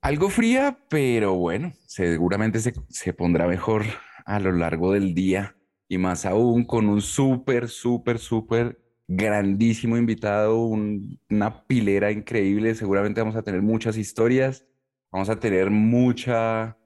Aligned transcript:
Algo 0.00 0.30
fría, 0.30 0.78
pero 0.88 1.34
bueno, 1.34 1.72
seguramente 1.86 2.60
se, 2.60 3.12
pondrá 3.12 3.48
mejor 3.48 3.84
a 4.24 4.38
lo 4.38 4.52
largo 4.52 4.92
del 4.92 5.12
día 5.12 5.56
y 5.88 5.98
más 5.98 6.24
aún 6.24 6.64
con 6.64 6.88
un 6.88 7.02
súper, 7.02 7.68
súper, 7.68 8.20
súper 8.20 8.80
grandísimo 9.08 9.96
invitado, 9.96 10.58
una 10.60 11.66
pilera 11.66 12.12
increíble. 12.12 12.76
Seguramente 12.76 13.20
vamos 13.20 13.34
a 13.34 13.42
tener 13.42 13.60
muchas 13.60 13.96
historias, 13.96 14.64
vamos 15.10 15.30
a 15.30 15.40
tener 15.40 15.70
mucha, 15.70 16.78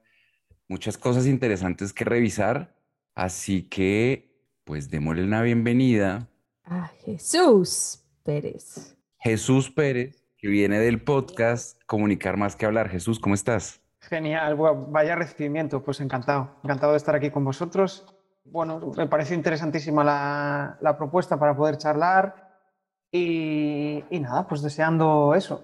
muchas 0.67 0.97
cosas 0.97 1.27
interesantes 1.27 1.93
que 1.93 2.05
revisar. 2.05 2.75
Así 3.13 3.69
que, 3.69 4.35
pues 4.63 4.89
démosle 4.89 5.23
una 5.23 5.43
bienvenida 5.43 6.29
a 6.63 6.87
Jesús 7.05 8.03
Pérez. 8.23 8.97
Jesús 9.19 9.69
Pérez 9.69 10.22
que 10.43 10.49
viene 10.49 10.77
del 10.77 11.01
podcast 11.01 11.81
Comunicar 11.85 12.35
más 12.35 12.57
que 12.57 12.65
hablar. 12.65 12.89
Jesús, 12.89 13.17
¿cómo 13.17 13.33
estás? 13.33 13.79
Genial, 14.01 14.57
vaya 14.89 15.15
recibimiento, 15.15 15.81
pues 15.81 16.01
encantado, 16.01 16.57
encantado 16.65 16.91
de 16.91 16.97
estar 16.97 17.15
aquí 17.15 17.31
con 17.31 17.45
vosotros. 17.45 18.05
Bueno, 18.43 18.91
me 18.97 19.07
pareció 19.07 19.37
interesantísima 19.37 20.03
la, 20.03 20.97
propuesta 20.97 21.39
para 21.39 21.55
poder 21.55 21.77
charlar 21.77 22.59
y, 23.09 24.03
y 24.09 24.19
nada, 24.19 24.45
pues 24.45 24.61
deseando 24.61 25.33
eso, 25.33 25.63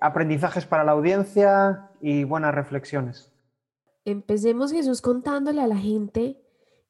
aprendizajes 0.00 0.64
para 0.64 0.84
la 0.84 0.92
audiencia 0.92 1.90
y 2.00 2.24
buenas 2.24 2.54
reflexiones. 2.54 3.30
Empecemos 4.06 4.72
Jesús 4.72 5.02
contándole 5.02 5.60
a 5.60 5.66
la 5.66 5.76
gente 5.76 6.40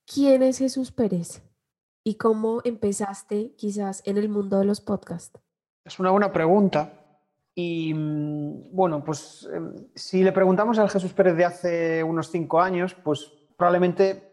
quién 0.07 0.45
es 0.45 0.59
Jesús 0.59 0.93
Pérez 0.93 1.43
y 2.05 2.15
cómo 2.15 2.61
empezaste 2.63 3.57
quizás 3.57 4.03
en 4.07 4.19
el 4.19 4.29
mundo 4.29 4.61
de 4.61 4.67
los 4.67 4.81
podcasts. 4.81 5.41
Es 5.85 5.98
una 5.98 6.13
buena 6.13 6.33
pregunta 6.33 7.01
y 7.55 7.95
mm, 7.95 8.75
bueno, 8.75 9.05
pues 9.05 9.49
em, 9.53 9.75
si 9.95 10.25
le 10.25 10.33
preguntamos 10.33 10.79
al 10.79 10.91
Jesús 10.91 11.13
Pérez 11.13 11.37
de 11.37 11.45
hace 11.45 12.03
unos 12.03 12.31
cinco 12.31 12.61
años, 12.61 12.95
pues 12.95 13.33
probablemente 13.57 14.33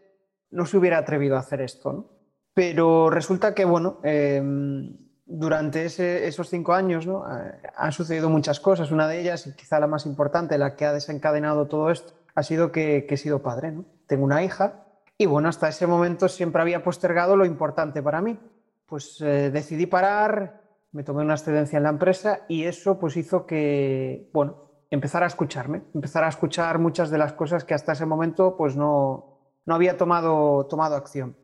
no 0.50 0.66
se 0.66 0.76
hubiera 0.76 0.98
atrevido 0.98 1.36
a 1.36 1.40
hacer 1.40 1.60
esto. 1.60 1.92
¿no? 1.92 2.10
Pero 2.54 3.10
resulta 3.10 3.54
que, 3.54 3.64
bueno, 3.64 4.00
em, 4.02 4.96
durante 5.24 5.84
esos 5.86 6.48
cinco 6.48 6.74
años 6.74 7.06
¿no? 7.06 7.24
Eh, 7.26 7.62
han 7.76 7.92
sucedido 7.92 8.28
muchas 8.28 8.60
cosas. 8.60 8.90
Una 8.90 9.06
de 9.08 9.20
ellas, 9.20 9.46
y 9.46 9.54
quizá 9.54 9.78
la 9.78 9.86
más 9.86 10.04
importante, 10.04 10.58
la 10.58 10.74
que 10.74 10.84
ha 10.84 10.92
desencadenado 10.92 11.68
todo 11.68 11.90
esto, 11.90 12.12
ha 12.34 12.42
sido 12.42 12.72
que, 12.72 13.06
he 13.08 13.16
sido 13.16 13.42
padre. 13.42 13.70
¿no? 13.70 13.84
Tengo 14.06 14.24
una 14.24 14.42
hija 14.42 14.84
y, 15.16 15.26
bueno, 15.26 15.48
hasta 15.48 15.68
ese 15.68 15.86
momento 15.86 16.28
siempre 16.28 16.60
había 16.60 16.82
postergado 16.82 17.36
lo 17.36 17.46
importante 17.46 18.02
para 18.02 18.20
mí. 18.20 18.38
Pues 18.86 19.20
eh, 19.20 19.50
decidí 19.50 19.86
parar, 19.86 20.61
me 20.92 21.02
tomé 21.04 21.22
una 21.22 21.34
excedencia 21.34 21.78
en 21.78 21.82
la 21.82 21.88
empresa 21.88 22.44
y 22.48 22.64
eso 22.64 22.98
pues 22.98 23.16
hizo 23.16 23.46
que, 23.46 24.30
bueno, 24.32 24.70
empezar 24.90 25.22
a 25.22 25.26
escucharme, 25.26 25.82
empezar 25.94 26.22
a 26.24 26.28
escuchar 26.28 26.78
muchas 26.78 27.10
de 27.10 27.18
las 27.18 27.32
cosas 27.32 27.64
que 27.64 27.74
hasta 27.74 27.92
ese 27.92 28.06
momento 28.06 28.56
pues 28.56 28.76
no, 28.76 29.40
no 29.64 29.74
había 29.74 29.96
tomado, 29.96 30.66
tomado 30.66 30.96
acción. 30.96 31.36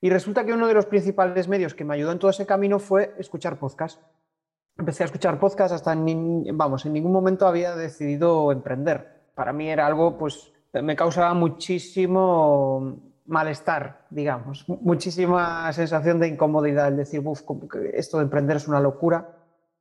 Y 0.00 0.10
resulta 0.10 0.44
que 0.44 0.52
uno 0.52 0.68
de 0.68 0.74
los 0.74 0.86
principales 0.86 1.48
medios 1.48 1.74
que 1.74 1.84
me 1.84 1.94
ayudó 1.94 2.12
en 2.12 2.18
todo 2.18 2.30
ese 2.30 2.46
camino 2.46 2.78
fue 2.78 3.14
escuchar 3.18 3.58
podcast. 3.58 4.00
Empecé 4.78 5.02
a 5.02 5.06
escuchar 5.06 5.38
podcast 5.38 5.74
hasta, 5.74 5.94
vamos, 5.94 6.86
en 6.86 6.92
ningún 6.92 7.12
momento 7.12 7.46
había 7.46 7.74
decidido 7.74 8.52
emprender. 8.52 9.30
Para 9.34 9.52
mí 9.52 9.68
era 9.68 9.86
algo, 9.86 10.16
pues, 10.16 10.52
me 10.72 10.94
causaba 10.94 11.34
muchísimo 11.34 13.07
malestar, 13.28 14.06
digamos, 14.08 14.66
muchísima 14.66 15.70
sensación 15.74 16.18
de 16.18 16.28
incomodidad, 16.28 16.88
el 16.88 16.96
decir, 16.96 17.20
Buf, 17.20 17.42
esto 17.92 18.16
de 18.16 18.24
emprender 18.24 18.56
es 18.56 18.66
una 18.66 18.80
locura. 18.80 19.36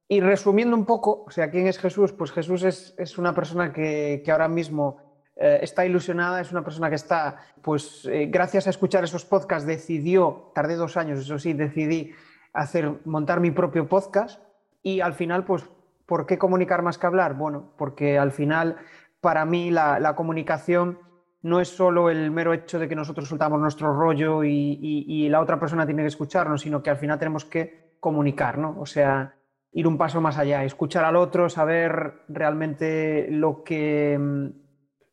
Y 0.09 0.19
resumiendo 0.19 0.75
un 0.75 0.85
poco, 0.85 1.23
o 1.25 1.31
sea, 1.31 1.49
¿quién 1.49 1.65
es 1.65 1.79
Jesús? 1.79 2.11
Pues 2.11 2.31
Jesús 2.31 2.63
es, 2.63 3.17
una 3.17 3.33
persona 3.33 3.71
que, 3.71 4.23
ahora 4.29 4.49
mismo 4.49 4.97
eh, 5.35 5.59
está 5.61 5.85
ilusionada, 5.85 6.41
es 6.41 6.51
una 6.51 6.63
persona 6.63 6.89
que 6.89 6.95
está, 6.95 7.37
pues 7.61 8.05
eh, 8.11 8.27
gracias 8.29 8.67
a 8.67 8.69
escuchar 8.69 9.05
esos 9.05 9.25
podcasts, 9.25 9.65
decidió, 9.65 10.51
tardé 10.53 10.75
dos 10.75 10.97
años, 10.97 11.19
eso 11.19 11.39
sí, 11.39 11.53
decidí 11.53 12.11
hacer, 12.51 12.99
montar 13.05 13.39
mi 13.39 13.51
propio 13.51 13.87
podcast 13.87 14.41
y 14.83 14.99
al 14.99 15.13
final, 15.13 15.45
pues, 15.45 15.63
¿por 16.05 16.25
qué 16.25 16.37
comunicar 16.37 16.81
más 16.81 16.97
que 16.97 17.07
hablar? 17.07 17.35
Bueno, 17.35 17.71
porque 17.77 18.17
al 18.17 18.31
final, 18.31 18.77
para 19.21 19.45
mí, 19.45 19.71
la 19.71 20.15
comunicación 20.15 20.99
no 21.41 21.59
es 21.59 21.69
solo 21.69 22.09
el 22.09 22.31
mero 22.31 22.53
hecho 22.53 22.79
de 22.79 22.87
que 22.87 22.95
nosotros 22.95 23.27
soltamos 23.27 23.59
nuestro 23.59 23.93
rollo 23.93 24.43
y, 24.43 25.27
la 25.29 25.41
otra 25.41 25.59
persona 25.59 25.85
tiene 25.85 26.03
que 26.03 26.07
escucharnos, 26.07 26.61
sino 26.61 26.81
que 26.81 26.89
al 26.89 26.97
final 26.97 27.19
tenemos 27.19 27.45
que 27.45 27.95
comunicar, 27.99 28.57
¿no? 28.57 28.75
O 28.79 28.85
sea, 28.85 29.35
ir 29.71 29.87
un 29.87 29.97
paso 29.97 30.21
más 30.21 30.37
allá, 30.37 30.63
escuchar 30.63 31.05
al 31.05 31.15
otro, 31.15 31.49
saber 31.49 32.21
realmente 32.27 33.27
lo 33.29 33.63
que, 33.63 34.17
mm, 34.17 34.47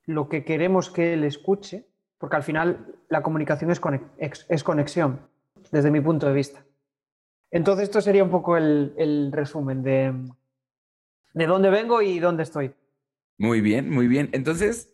lo 0.06 0.28
que 0.28 0.44
queremos 0.44 0.90
que 0.90 1.14
él 1.14 1.24
escuche, 1.24 1.86
porque 2.18 2.36
al 2.36 2.42
final 2.42 2.94
la 3.08 3.22
comunicación 3.22 3.70
es, 3.70 4.46
es 4.48 4.64
conexión, 4.64 5.20
desde 5.70 5.90
mi 5.90 6.00
punto 6.00 6.26
de 6.26 6.34
vista. 6.34 6.64
Entonces, 7.50 7.84
esto 7.84 8.00
sería 8.00 8.24
un 8.24 8.30
poco 8.30 8.56
el, 8.56 8.94
el 8.96 9.30
resumen 9.30 9.82
de, 9.82 10.12
de 11.34 11.46
dónde 11.46 11.70
vengo 11.70 12.00
y 12.02 12.18
dónde 12.18 12.44
estoy. 12.44 12.72
Muy 13.38 13.60
bien, 13.60 13.90
muy 13.90 14.06
bien. 14.06 14.30
Entonces, 14.32 14.93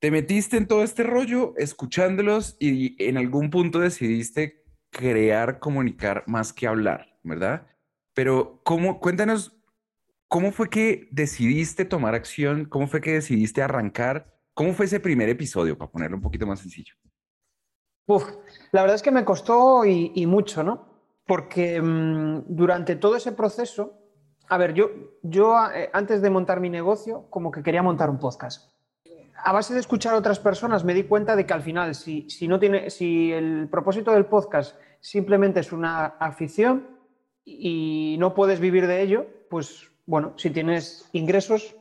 te 0.00 0.10
metiste 0.10 0.56
en 0.56 0.66
todo 0.66 0.82
este 0.82 1.02
rollo 1.02 1.52
escuchándolos 1.56 2.56
y 2.58 2.96
en 3.06 3.18
algún 3.18 3.50
punto 3.50 3.80
decidiste 3.80 4.64
crear, 4.90 5.58
comunicar 5.60 6.24
más 6.26 6.54
que 6.54 6.66
hablar, 6.66 7.18
¿verdad? 7.22 7.66
Pero 8.14 8.62
¿cómo, 8.64 8.98
cuéntanos, 8.98 9.54
¿cómo 10.26 10.52
fue 10.52 10.70
que 10.70 11.08
decidiste 11.12 11.84
tomar 11.84 12.14
acción? 12.14 12.64
¿Cómo 12.64 12.88
fue 12.88 13.02
que 13.02 13.12
decidiste 13.12 13.62
arrancar? 13.62 14.34
¿Cómo 14.54 14.72
fue 14.72 14.86
ese 14.86 15.00
primer 15.00 15.28
episodio, 15.28 15.76
para 15.76 15.90
ponerlo 15.90 16.16
un 16.16 16.22
poquito 16.22 16.46
más 16.46 16.60
sencillo? 16.60 16.94
Uf, 18.06 18.24
la 18.72 18.80
verdad 18.80 18.96
es 18.96 19.02
que 19.02 19.12
me 19.12 19.24
costó 19.24 19.84
y, 19.84 20.26
mucho, 20.26 20.64
¿no? 20.64 20.88
Porque 21.26 21.80
mm, 21.80 22.44
durante 22.48 22.96
todo 22.96 23.16
ese 23.16 23.32
proceso, 23.32 23.98
a 24.48 24.56
ver, 24.56 24.72
yo, 24.72 24.90
yo 25.22 25.54
eh, 25.72 25.90
antes 25.92 26.22
de 26.22 26.30
montar 26.30 26.58
mi 26.58 26.70
negocio, 26.70 27.26
como 27.28 27.52
que 27.52 27.62
quería 27.62 27.82
montar 27.82 28.08
un 28.10 28.18
podcast 28.18 28.79
a 29.42 29.52
base 29.52 29.74
de 29.74 29.80
escuchar 29.80 30.14
a 30.14 30.18
otras 30.18 30.38
personas 30.38 30.84
me 30.84 30.94
di 30.94 31.04
cuenta 31.04 31.36
de 31.36 31.46
que 31.46 31.52
al 31.52 31.62
final, 31.62 31.94
si, 31.94 32.26
no 32.48 32.58
tiene, 32.58 32.90
si 32.90 33.32
el 33.32 33.68
propósito 33.68 34.12
del 34.12 34.26
podcast 34.26 34.76
simplemente 35.00 35.60
es 35.60 35.72
una 35.72 36.06
afición 36.18 36.86
y 37.44 38.16
no 38.18 38.34
puedes 38.34 38.60
vivir 38.60 38.86
de 38.86 39.02
ello, 39.02 39.26
pues 39.48 39.90
bueno, 40.06 40.34
si 40.36 40.50
tienes 40.50 41.08
ingresos, 41.12 41.76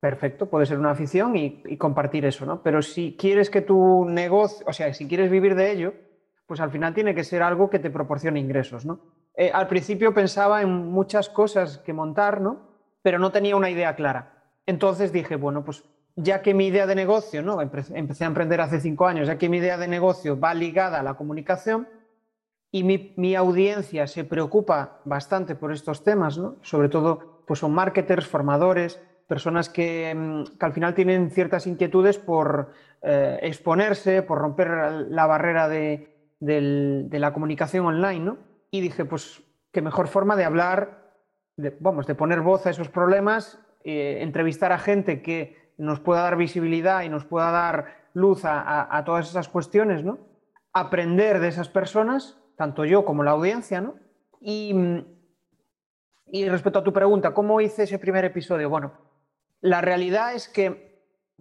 perfecto, 0.00 0.48
puede 0.48 0.66
ser 0.66 0.78
una 0.78 0.90
afición 0.90 1.36
y, 1.36 1.76
compartir 1.76 2.24
eso, 2.24 2.46
¿no? 2.46 2.62
Pero 2.62 2.82
si 2.82 3.16
quieres 3.18 3.50
que 3.50 3.60
tu 3.60 4.04
negocio, 4.04 4.66
o 4.68 4.72
sea, 4.72 4.92
si 4.94 5.06
quieres 5.06 5.30
vivir 5.30 5.54
de 5.54 5.72
ello, 5.72 5.94
pues 6.46 6.60
al 6.60 6.70
final 6.70 6.94
tiene 6.94 7.14
que 7.14 7.24
ser 7.24 7.42
algo 7.42 7.70
que 7.70 7.78
te 7.78 7.90
proporcione 7.90 8.40
ingresos, 8.40 8.84
¿no? 8.84 9.00
Eh, 9.36 9.50
al 9.52 9.68
principio 9.68 10.12
pensaba 10.12 10.62
en 10.62 10.68
muchas 10.68 11.28
cosas 11.28 11.78
que 11.78 11.92
montar, 11.92 12.40
¿no? 12.40 12.68
Pero 13.02 13.18
no 13.18 13.30
tenía 13.30 13.56
una 13.56 13.70
idea 13.70 13.94
clara. 13.94 14.52
Entonces 14.66 15.12
dije, 15.12 15.36
bueno, 15.36 15.64
pues 15.64 15.84
ya 16.22 16.42
que 16.42 16.54
mi 16.54 16.66
idea 16.66 16.86
de 16.86 16.94
negocio, 16.94 17.42
¿no? 17.42 17.60
empecé 17.60 18.24
a 18.24 18.26
emprender 18.26 18.60
hace 18.60 18.80
cinco 18.80 19.06
años, 19.06 19.26
ya 19.26 19.38
que 19.38 19.48
mi 19.48 19.58
idea 19.58 19.78
de 19.78 19.88
negocio 19.88 20.38
va 20.38 20.54
ligada 20.54 21.00
a 21.00 21.02
la 21.02 21.14
comunicación 21.14 21.88
y 22.72 22.84
mi, 22.84 23.34
audiencia 23.34 24.06
se 24.06 24.24
preocupa 24.24 25.00
bastante 25.04 25.54
por 25.54 25.72
estos 25.72 26.04
temas, 26.04 26.38
¿no? 26.38 26.56
sobre 26.62 26.88
todo 26.88 27.42
pues 27.46 27.58
son 27.58 27.72
marketers, 27.72 28.26
formadores, 28.26 29.00
personas 29.26 29.68
que, 29.68 30.14
mm, 30.14 30.58
que, 30.58 30.66
al 30.66 30.72
final 30.72 30.94
tienen 30.94 31.30
ciertas 31.30 31.66
inquietudes 31.66 32.18
por 32.18 32.72
eh, 33.02 33.38
exponerse, 33.42 34.22
por 34.22 34.38
romper 34.38 34.68
la 35.08 35.26
barrera 35.26 35.68
de, 35.68 36.06
la 36.40 37.32
comunicación 37.32 37.86
online, 37.86 38.20
¿no? 38.20 38.38
Y 38.70 38.80
dije, 38.80 39.04
pues, 39.04 39.42
qué 39.72 39.82
mejor 39.82 40.08
forma 40.08 40.36
de 40.36 40.44
hablar, 40.44 41.14
de, 41.56 41.76
vamos, 41.80 42.06
de 42.06 42.14
poner 42.14 42.40
voz 42.40 42.66
a 42.66 42.70
esos 42.70 42.88
problemas, 42.88 43.58
eh, 43.84 44.18
entrevistar 44.20 44.72
a 44.72 44.78
gente 44.78 45.22
que 45.22 45.69
nos 45.80 46.00
pueda 46.00 46.22
dar 46.22 46.36
visibilidad 46.36 47.02
y 47.02 47.08
nos 47.08 47.24
pueda 47.24 47.50
dar 47.50 47.86
luz 48.12 48.42
a, 48.44 49.02
todas 49.06 49.28
esas 49.28 49.48
cuestiones, 49.48 50.04
¿no? 50.04 50.18
Aprender 50.72 51.40
de 51.40 51.48
esas 51.48 51.68
personas, 51.68 52.38
tanto 52.56 52.84
yo 52.84 53.04
como 53.04 53.22
la 53.22 53.32
audiencia, 53.32 53.80
¿no? 53.80 53.94
Y, 54.40 54.74
y 56.26 56.48
respecto 56.48 56.80
a 56.80 56.84
tu 56.84 56.92
pregunta, 56.92 57.34
¿cómo 57.34 57.60
hice 57.60 57.84
ese 57.84 57.98
primer 57.98 58.24
episodio? 58.24 58.68
Bueno, 58.68 58.92
la 59.60 59.80
realidad 59.80 60.34
es 60.34 60.48
que 60.48 60.90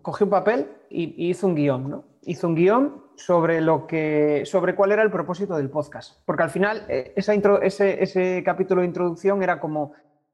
cogí 0.01 0.23
un 0.23 0.29
papel 0.29 0.71
y, 0.89 1.29
hice 1.29 1.45
un 1.45 1.55
guion, 1.55 1.89
¿no? 1.89 2.03
Hice 2.21 2.45
un 2.45 2.55
guion 2.55 3.03
sobre 3.15 3.61
lo 3.61 3.87
que, 3.87 4.43
sobre 4.45 4.75
cuál 4.75 4.91
era 4.91 5.03
el 5.03 5.11
propósito 5.11 5.57
del 5.57 5.69
podcast, 5.69 6.21
porque 6.25 6.43
al 6.43 6.49
final 6.49 6.85
eh, 6.87 7.13
esa 7.15 7.33
ese, 7.33 8.43
capítulo 8.43 8.81
de 8.81 8.87
introducción 8.87 9.43
era 9.43 9.59
como 9.59 9.93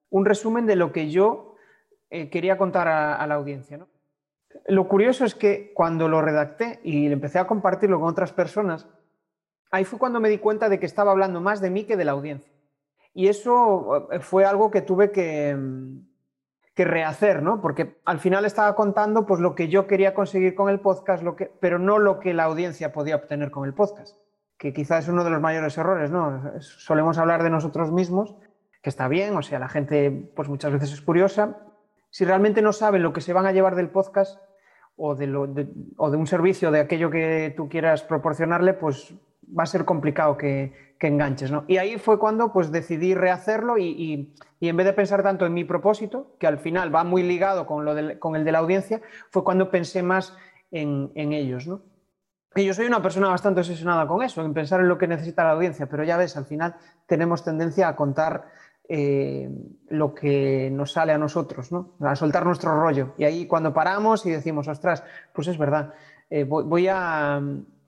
un 0.10 0.26
resumen 0.26 0.66
de 0.66 0.76
lo 0.76 0.92
que 0.92 1.10
yo 1.10 1.56
eh, 2.10 2.30
quería 2.30 2.58
contar 2.58 2.88
a, 2.88 3.26
la 3.26 3.36
audiencia, 3.36 3.78
¿no? 3.78 3.88
Lo 4.68 4.88
curioso 4.88 5.26
es 5.26 5.36
que 5.36 5.72
cuando 5.74 6.08
lo 6.08 6.22
redacté 6.22 6.80
y 6.84 7.12
empecé 7.12 7.38
a 7.40 7.48
compartirlo 7.48 8.00
con 8.00 8.10
otras 8.10 8.34
personas, 8.34 8.88
ahí 9.70 9.86
fue 9.86 10.00
cuando 10.00 10.20
me 10.20 10.30
di 10.30 10.40
cuenta 10.40 10.70
de 10.70 10.80
que 10.80 10.88
estaba 10.88 11.12
hablando 11.12 11.40
más 11.40 11.62
de 11.62 11.70
mí 11.70 11.84
que 11.84 11.98
de 11.98 12.06
la 12.06 12.14
audiencia. 12.14 12.52
Y 13.14 13.28
eso 13.28 14.10
eh, 14.12 14.20
fue 14.20 14.44
algo 14.46 14.72
que 14.72 14.82
tuve 14.82 15.12
que, 15.12 15.56
mm, 15.56 16.00
que 16.74 16.84
rehacer, 16.84 17.44
¿no? 17.44 17.62
Porque 17.62 18.02
al 18.06 18.20
final 18.20 18.44
estaba 18.44 18.76
contando 18.76 19.26
pues 19.26 19.40
lo 19.40 19.54
que 19.54 19.70
yo 19.70 19.86
quería 19.88 20.14
conseguir 20.14 20.56
con 20.56 20.70
el 20.70 20.80
podcast, 20.80 21.24
lo 21.24 21.36
que, 21.36 21.46
pero 21.60 21.78
no 21.80 22.00
lo 22.00 22.20
que 22.20 22.34
la 22.34 22.44
audiencia 22.44 22.92
podía 22.92 23.16
obtener 23.16 23.52
con 23.52 23.66
el 23.66 23.74
podcast, 23.74 24.18
que 24.58 24.74
quizás 24.74 25.06
es 25.06 25.10
uno 25.10 25.24
de 25.24 25.30
los 25.30 25.42
mayores 25.42 25.78
errores, 25.78 26.10
¿no? 26.10 26.60
Solemos 26.60 27.18
hablar 27.18 27.44
de 27.44 27.52
nosotros 27.52 27.92
mismos, 27.92 28.36
que 28.82 28.90
está 28.90 29.08
bien, 29.08 29.38
o 29.38 29.42
sea, 29.44 29.60
la 29.60 29.70
gente 29.70 30.12
pues 30.36 30.50
muchas 30.50 30.74
veces 30.74 30.92
es 30.92 31.02
curiosa. 31.02 31.58
Si 32.10 32.26
realmente 32.26 32.62
no 32.62 32.74
saben 32.74 33.04
lo 33.04 33.14
que 33.14 33.22
se 33.22 33.34
van 33.34 33.46
a 33.46 33.52
llevar 33.52 33.76
del 33.76 33.90
podcast 33.90 34.40
o 34.98 35.16
de, 35.16 35.28
lo, 35.28 35.48
o 35.98 36.12
de 36.12 36.18
un 36.18 36.28
servicio, 36.28 36.72
de 36.72 36.80
aquello 36.80 37.10
que 37.10 37.54
tú 37.56 37.68
quieras 37.68 38.04
proporcionarle, 38.04 38.74
pues 38.74 39.14
va 39.58 39.64
a 39.64 39.68
ser 39.68 39.86
complicado 39.86 40.38
que, 40.38 40.86
enganches. 41.06 41.52
¿no? 41.52 41.66
Y 41.68 41.78
ahí 41.78 42.00
fue 42.00 42.18
cuando 42.18 42.52
pues, 42.52 42.72
decidí 42.72 43.14
rehacerlo 43.14 43.78
y, 43.78 44.34
en 44.60 44.76
vez 44.76 44.88
de 44.88 44.94
pensar 44.94 45.22
tanto 45.22 45.46
en 45.46 45.54
mi 45.54 45.64
propósito, 45.64 46.36
que 46.40 46.48
al 46.48 46.58
final 46.58 46.94
va 46.94 47.04
muy 47.04 47.22
ligado 47.22 47.68
con, 47.68 47.86
lo 47.86 47.94
con 48.18 48.36
el 48.36 48.44
de 48.44 48.52
la 48.52 48.58
audiencia, 48.58 49.02
fue 49.30 49.44
cuando 49.44 49.70
pensé 49.70 50.02
más 50.02 50.36
en, 50.72 51.12
ellos. 51.14 51.68
¿no? 51.68 51.84
Y 52.56 52.66
yo 52.66 52.74
soy 52.74 52.88
una 52.88 53.04
persona 53.04 53.28
bastante 53.28 53.60
obsesionada 53.60 54.08
con 54.08 54.24
eso, 54.24 54.44
en 54.44 54.56
pensar 54.56 54.80
en 54.80 54.88
lo 54.88 54.98
que 54.98 55.08
necesita 55.08 55.44
la 55.44 55.52
audiencia, 55.52 55.86
pero 55.86 56.04
ya 56.04 56.18
ves, 56.18 56.38
al 56.38 56.46
final 56.46 56.76
tenemos 57.06 57.44
tendencia 57.44 57.88
a 57.88 57.96
contar 57.96 58.48
eh, 58.88 59.50
lo 59.90 60.14
que 60.14 60.70
nos 60.72 60.92
sale 60.92 61.12
a 61.12 61.18
nosotros, 61.18 61.72
¿no? 61.72 61.96
a 62.02 62.16
soltar 62.16 62.46
nuestro 62.46 62.80
rollo. 62.80 63.14
Y 63.18 63.24
ahí 63.24 63.48
cuando 63.48 63.74
paramos 63.74 64.26
y 64.26 64.32
decimos, 64.32 64.68
ostras, 64.68 65.04
pues 65.34 65.48
es 65.48 65.58
verdad, 65.58 65.94
eh, 66.30 66.44
voy, 66.44 66.88
a, 66.88 67.42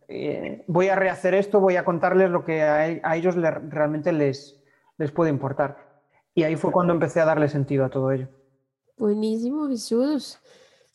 eh, 0.08 0.64
voy 0.68 0.88
a 0.90 0.96
rehacer 0.96 1.36
esto, 1.36 1.60
voy 1.60 1.76
a 1.76 1.86
contarles 1.86 2.32
lo 2.32 2.44
que 2.44 2.62
a, 2.64 3.16
ellos 3.16 3.36
realmente 3.36 4.12
les, 4.12 4.60
les 4.98 5.12
puede 5.12 5.30
importar. 5.30 5.78
Y 6.34 6.44
ahí 6.44 6.56
fue 6.56 6.72
cuando 6.72 6.94
empecé 6.94 7.20
a 7.20 7.26
darle 7.26 7.50
sentido 7.50 7.86
a 7.86 7.90
todo 7.90 8.12
ello. 8.12 8.28
Buenísimo, 8.98 9.68
Jesús. 9.68 10.40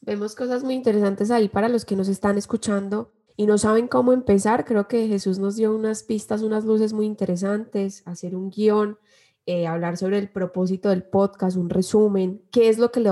Vemos 0.01 0.35
cosas 0.35 0.65
muy 0.65 0.75
interesantes 0.75 1.31
ahí 1.31 1.49
para 1.49 1.69
los 1.69 1.85
que 1.85 1.95
nos 1.95 2.09
están 2.09 2.39
escuchando 2.39 3.13
y 3.37 3.47
no 3.47 3.57
saben 3.59 3.87
cómo 3.87 4.13
empezar. 4.13 4.65
Creo 4.65 4.89
que 4.89 5.07
Jesús 5.07 5.39
nos 5.39 5.57
dio 5.57 5.75
unas 5.75 6.03
pistas, 6.03 6.43
unas 6.43 6.65
luces 6.65 6.93
muy 6.93 7.07
interesantes, 7.07 8.03
hacer 8.05 8.35
un 8.35 8.51
guion, 8.51 8.99
eh, 9.47 9.67
hablar 9.67 9.97
sobre 9.97 10.19
el 10.19 10.29
propósito 10.29 10.91
del 10.91 11.03
podcast, 11.03 11.57
un 11.57 11.71
resumen, 11.71 12.43
qué 12.51 12.69
es 12.69 12.79
lo 12.79 12.93
que 12.93 13.01
le 13.01 13.11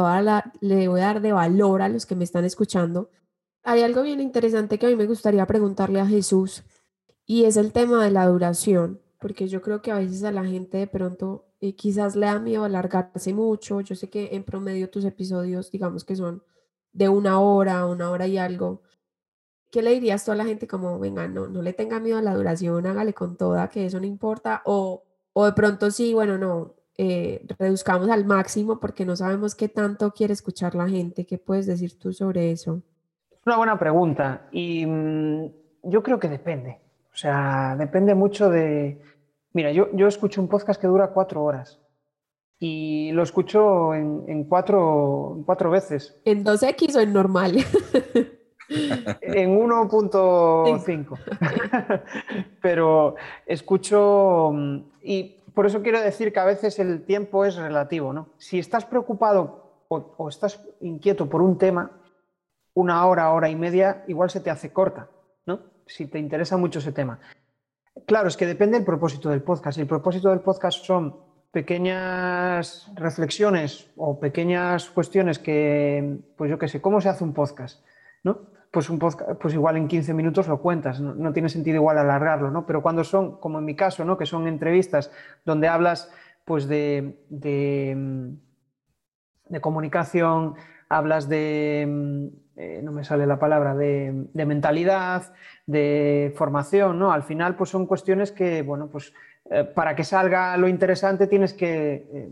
le 0.61 0.89
voy 0.89 1.01
a 1.01 1.05
dar 1.05 1.21
de 1.21 1.33
valor 1.33 1.83
a 1.83 1.89
los 1.89 2.07
que 2.07 2.15
me 2.15 2.25
están 2.25 2.45
escuchando 2.45 3.11
hay 3.63 3.83
algo 3.83 4.03
bien 4.03 4.21
interesante 4.21 4.79
que 4.79 4.87
a 4.87 4.89
mí 4.89 4.97
me 4.97 5.07
gustaría 5.07 5.47
preguntarle 5.47 6.01
a 6.01 6.07
Jesús 6.07 6.65
y 7.27 7.45
es 7.45 7.57
el 7.57 7.73
tema 7.73 8.05
de 8.05 8.11
la 8.11 8.27
duración, 8.27 9.01
porque 9.19 9.49
yo 9.49 9.61
creo 9.63 9.83
que 9.83 9.91
a 9.91 9.99
veces 9.99 10.25
a 10.25 10.33
la 10.33 10.45
gente 10.45 10.79
de 10.79 10.87
pronto 10.87 11.47
eh, 11.61 11.77
quizás 11.77 12.17
le 12.17 12.27
da 12.27 12.39
miedo 12.41 12.65
alargarse 12.65 13.35
mucho. 13.35 13.81
Yo 13.83 13.95
sé 13.95 14.09
que 14.11 14.31
en 14.33 14.45
promedio 14.45 14.91
tus 14.91 15.05
episodios, 15.05 15.71
digamos 15.71 16.05
que 16.05 16.17
son 16.17 16.43
de 16.93 17.09
una 17.09 17.39
hora, 17.41 17.87
una 17.87 18.11
hora 18.11 18.27
y 18.27 18.39
algo. 18.39 18.83
¿Qué 19.71 19.83
le 19.83 19.93
dirías 19.93 20.25
tú 20.25 20.33
a 20.33 20.35
la 20.35 20.45
gente 20.45 20.67
como, 20.67 20.99
venga, 20.99 21.29
no, 21.29 21.47
no 21.47 21.63
le 21.63 21.73
tenga 21.73 22.01
miedo 22.01 22.19
a 22.19 22.23
la 22.23 22.35
duración, 22.35 22.87
hágale 22.87 23.15
con 23.15 23.37
toda, 23.37 23.69
que 23.69 23.87
eso 23.87 24.01
no 24.01 24.07
importa? 24.07 24.63
O, 24.65 25.05
o 25.33 25.47
de 25.47 25.53
pronto 25.53 25.91
sí, 25.91 26.15
bueno, 26.15 26.39
no, 26.39 26.75
eh, 26.97 27.47
reduzcamos 27.59 28.11
al 28.11 28.25
máximo 28.25 28.79
porque 28.79 29.05
no 29.05 29.17
sabemos 29.17 29.55
qué 29.55 29.69
tanto 29.69 30.13
quiere 30.13 30.33
escuchar 30.33 30.75
la 30.75 30.89
gente. 30.89 31.27
¿Qué 31.27 31.39
puedes 31.39 31.67
decir 31.67 31.99
tú 31.99 32.13
sobre 32.13 32.53
eso? 32.53 32.83
una 33.47 33.57
buena 33.57 33.79
pregunta 33.79 34.49
y 34.53 34.85
mm, 34.87 35.51
yo 35.85 36.03
creo 36.03 36.19
que 36.19 36.29
depende. 36.29 36.79
O 37.13 37.17
sea, 37.17 37.75
depende 37.79 38.15
mucho 38.15 38.51
de... 38.51 39.01
Mira, 39.53 39.73
yo, 39.73 39.89
yo 39.95 40.07
escucho 40.07 40.41
un 40.41 40.49
podcast 40.49 40.81
que 40.81 40.87
dura 40.87 41.09
cuatro 41.09 41.43
horas 41.43 41.81
y 42.59 43.11
lo 43.13 43.23
escucho 43.23 43.95
en, 43.95 44.45
cuatro, 44.45 45.43
cuatro 45.47 45.71
veces. 45.71 46.21
¿En 46.25 46.45
2X 46.45 46.97
o 46.97 47.01
en 47.01 47.13
normal? 47.13 47.57
en 48.71 49.59
1.5. 49.59 51.19
Pero 52.63 53.17
escucho 53.47 54.53
y 55.03 55.37
por 55.55 55.67
eso 55.67 55.83
quiero 55.83 56.01
decir 56.01 56.33
que 56.33 56.41
a 56.41 56.45
veces 56.45 56.79
el 56.79 57.05
tiempo 57.05 57.45
es 57.45 57.57
relativo, 57.57 58.13
¿no? 58.13 58.29
Si 58.39 58.59
estás 58.59 58.85
preocupado 58.85 59.85
o 59.89 60.29
estás 60.29 60.65
inquieto 60.81 61.29
por 61.29 61.43
un 61.43 61.59
tema, 61.59 61.91
una 62.75 63.05
hora, 63.07 63.33
hora 63.33 63.49
y 63.49 63.57
media, 63.57 64.05
igual 64.07 64.31
se 64.31 64.41
te 64.41 64.51
hace 64.51 64.73
corta, 64.73 65.09
¿no? 65.47 65.61
Si 65.87 66.07
te 66.07 66.19
interesa 66.19 66.57
mucho 66.57 66.79
ese 66.79 66.93
tema. 66.93 67.19
Claro, 68.07 68.29
es 68.29 68.37
que 68.37 68.47
depende 68.47 68.77
del 68.77 68.87
propósito 68.87 69.31
del 69.31 69.43
podcast. 69.43 69.79
El 69.79 69.89
propósito 69.89 70.31
del 70.31 70.41
podcast 70.41 70.85
son 70.85 71.17
pequeñas 71.51 72.91
reflexiones 72.95 73.91
o 73.97 74.21
pequeñas 74.21 74.89
cuestiones 74.91 75.39
que, 75.39 76.21
pues 76.37 76.51
yo 76.51 76.59
qué 76.59 76.69
sé, 76.69 76.81
¿cómo 76.81 77.01
se 77.01 77.09
hace 77.09 77.25
un 77.25 77.35
podcast? 77.35 77.85
¿No? 78.23 78.39
Pues 78.71 78.89
un 78.89 78.99
podcast, 78.99 79.33
pues 79.41 79.55
igual 79.55 79.77
en 79.77 79.89
15 79.89 80.15
minutos 80.15 80.47
lo 80.47 80.61
cuentas, 80.61 81.01
no, 81.01 81.33
tiene 81.33 81.49
sentido 81.49 81.77
igual 81.77 81.99
alargarlo, 81.99 82.51
¿no? 82.51 82.67
Pero 82.67 82.83
cuando 82.83 83.03
son, 83.03 83.41
como 83.41 83.59
en 83.59 83.65
mi 83.65 83.75
caso, 83.75 84.05
¿no? 84.05 84.17
Que 84.17 84.27
son 84.27 84.47
entrevistas 84.47 85.11
donde 85.45 85.67
hablas, 85.67 86.13
pues 86.45 86.69
de, 86.69 87.19
de, 87.29 88.33
de 89.49 89.61
comunicación, 89.61 90.55
hablas 90.89 91.29
de 91.29 92.31
eh, 92.63 92.83
no 92.83 92.93
me 92.93 93.05
sale 93.05 93.27
la 93.27 93.39
palabra, 93.39 93.75
de, 93.75 94.29
mentalidad, 94.35 95.33
de 95.65 96.31
formación, 96.37 96.99
¿no? 96.99 97.11
Al 97.11 97.23
final, 97.23 97.57
pues 97.57 97.71
son 97.71 97.87
cuestiones 97.87 98.33
que, 98.33 98.61
bueno, 98.61 98.89
pues 98.89 99.15
eh, 99.51 99.65
para 99.65 99.97
que 99.97 100.05
salga 100.05 100.55
lo 100.59 100.69
interesante 100.69 101.27
tienes 101.27 101.55
que 101.55 102.07
eh, 102.13 102.31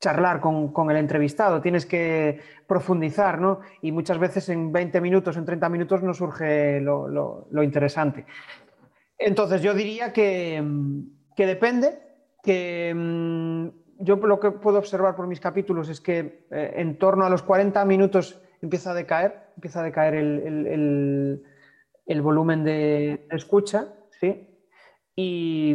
charlar 0.00 0.40
con, 0.40 0.90
el 0.90 0.96
entrevistado, 0.96 1.60
tienes 1.60 1.86
que 1.86 2.40
profundizar, 2.66 3.40
¿no? 3.40 3.60
Y 3.82 3.92
muchas 3.92 4.18
veces 4.18 4.48
en 4.48 4.72
20 4.72 5.00
minutos, 5.00 5.36
en 5.36 5.44
30 5.44 5.68
minutos 5.68 6.02
no 6.02 6.12
surge 6.12 6.80
lo, 6.80 7.46
interesante. 7.62 8.26
Entonces, 9.18 9.62
yo 9.62 9.72
diría 9.74 10.12
que, 10.12 10.62
que 11.34 11.46
depende, 11.46 11.98
que 12.42 12.92
mm, 12.94 13.68
yo 13.98 14.16
lo 14.16 14.38
que 14.38 14.50
puedo 14.50 14.78
observar 14.78 15.16
por 15.16 15.26
mis 15.26 15.40
capítulos 15.40 15.88
es 15.88 16.00
que 16.00 16.46
en 16.50 16.98
torno 16.98 17.24
a 17.24 17.30
los 17.30 17.42
40 17.42 17.84
minutos 17.84 18.40
empieza 18.60 18.90
a 18.90 18.94
decaer, 18.94 19.50
empieza 19.56 19.80
a 19.80 19.84
decaer 19.84 20.14
el, 20.14 21.42
volumen 22.22 22.64
de, 22.64 23.26
escucha, 23.30 23.94
¿sí? 24.20 24.48
Y, 25.14 25.74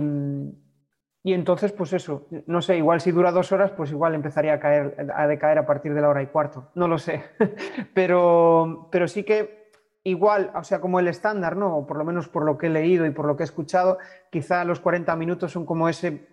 entonces, 1.23 1.71
pues 1.71 1.93
eso, 1.93 2.27
no 2.47 2.61
sé, 2.61 2.77
igual 2.77 2.99
si 2.99 3.11
dura 3.11 3.31
dos 3.31 3.51
horas, 3.51 3.71
pues 3.71 3.91
igual 3.91 4.15
empezaría 4.15 4.53
a, 4.53 4.59
caer, 4.59 5.11
a 5.15 5.27
decaer 5.27 5.59
a 5.59 5.65
partir 5.67 5.93
de 5.93 6.01
la 6.01 6.09
hora 6.09 6.23
y 6.23 6.27
cuarto, 6.27 6.69
no 6.73 6.87
lo 6.87 6.97
sé, 6.97 7.23
pero, 7.93 8.89
pero 8.91 9.07
sí 9.07 9.23
que 9.23 9.69
igual, 10.03 10.51
o 10.55 10.63
sea, 10.63 10.81
como 10.81 10.99
el 10.99 11.07
estándar, 11.07 11.55
¿no? 11.55 11.77
O 11.77 11.87
por 11.87 11.97
lo 11.97 12.05
menos 12.05 12.27
por 12.27 12.43
lo 12.43 12.57
que 12.57 12.67
he 12.67 12.69
leído 12.71 13.05
y 13.05 13.11
por 13.11 13.25
lo 13.25 13.37
que 13.37 13.43
he 13.43 13.45
escuchado, 13.45 13.99
quizá 14.31 14.63
los 14.65 14.79
40 14.79 15.15
minutos 15.15 15.51
son 15.51 15.65
como 15.65 15.87
ese, 15.87 16.27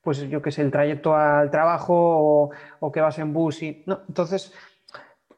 pues 0.00 0.20
yo 0.28 0.40
qué 0.40 0.50
sé, 0.50 0.62
el 0.62 0.70
trayecto 0.70 1.14
al 1.14 1.50
trabajo 1.50 1.94
o, 1.94 2.50
o 2.80 2.92
que 2.92 3.02
vas 3.02 3.18
en 3.18 3.34
bus 3.34 3.62
y, 3.62 3.84
¿no? 3.86 4.00
Entonces, 4.08 4.54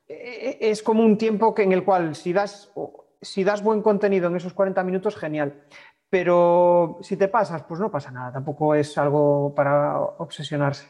e, 0.08 0.58
e, 0.60 0.70
es 0.70 0.82
como 0.82 1.04
un 1.04 1.18
tiempo 1.18 1.54
que, 1.54 1.62
en 1.62 1.72
el 1.72 1.84
cual 1.84 2.14
si 2.14 2.32
das, 2.32 2.72
si 3.20 3.44
das 3.44 3.62
buen 3.62 3.82
contenido 3.82 4.28
en 4.28 4.36
esos 4.36 4.52
40 4.52 4.82
minutos, 4.84 5.16
genial. 5.16 5.64
Pero 6.12 6.98
si 7.00 7.16
te 7.16 7.26
pasas, 7.26 7.62
pues 7.62 7.80
no 7.80 7.90
pasa 7.90 8.10
nada. 8.10 8.30
Tampoco 8.30 8.74
es 8.74 8.98
algo 8.98 9.54
para 9.54 9.98
obsesionarse. 9.98 10.86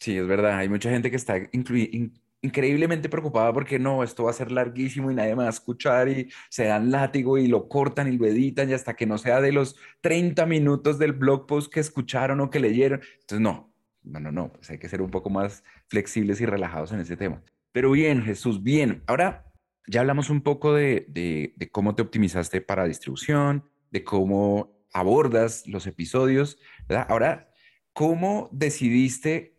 Sí, 0.00 0.18
es 0.18 0.26
verdad. 0.26 0.58
Hay 0.58 0.68
mucha 0.68 0.90
gente 0.90 1.08
que 1.08 1.16
está 1.16 1.36
increíblemente 1.52 3.08
preocupada 3.08 3.52
porque 3.52 3.78
no, 3.78 4.02
esto 4.02 4.24
va 4.24 4.30
a 4.30 4.32
ser 4.32 4.50
larguísimo 4.50 5.12
y 5.12 5.14
nadie 5.14 5.36
me 5.36 5.44
va 5.44 5.46
a 5.46 5.50
escuchar 5.50 6.08
y 6.08 6.28
se 6.48 6.64
dan 6.64 6.90
látigo 6.90 7.38
y 7.38 7.46
lo 7.46 7.68
cortan 7.68 8.12
y 8.12 8.16
lo 8.16 8.26
editan 8.26 8.68
y 8.68 8.72
hasta 8.72 8.94
que 8.94 9.06
no 9.06 9.18
sea 9.18 9.40
de 9.40 9.52
los 9.52 9.76
30 10.00 10.46
minutos 10.46 10.98
del 10.98 11.12
blog 11.12 11.46
post 11.46 11.72
que 11.72 11.78
escucharon 11.78 12.40
o 12.40 12.50
que 12.50 12.58
leyeron. 12.58 13.00
Entonces, 13.20 13.40
no, 13.40 13.72
no, 14.02 14.18
no, 14.18 14.32
no, 14.32 14.52
pues 14.52 14.68
hay 14.68 14.78
que 14.78 14.88
ser 14.88 15.00
un 15.00 15.12
poco 15.12 15.30
más 15.30 15.62
flexibles 15.86 16.40
y 16.40 16.46
relajados 16.46 16.90
en 16.90 16.98
ese 16.98 17.16
tema. 17.16 17.40
Pero 17.70 17.92
bien, 17.92 18.24
Jesús, 18.24 18.64
bien. 18.64 19.04
Ahora 19.06 19.44
ya 19.86 20.00
hablamos 20.00 20.28
un 20.28 20.40
poco 20.40 20.74
de, 20.74 21.06
de 21.08 21.70
cómo 21.70 21.94
te 21.94 22.02
optimizaste 22.02 22.60
para 22.60 22.84
distribución, 22.84 23.62
de 23.90 24.04
cómo 24.04 24.78
abordas 24.92 25.66
los 25.66 25.86
episodios. 25.86 26.58
Ahora, 27.08 27.50
¿cómo 27.92 28.48
decidiste 28.52 29.56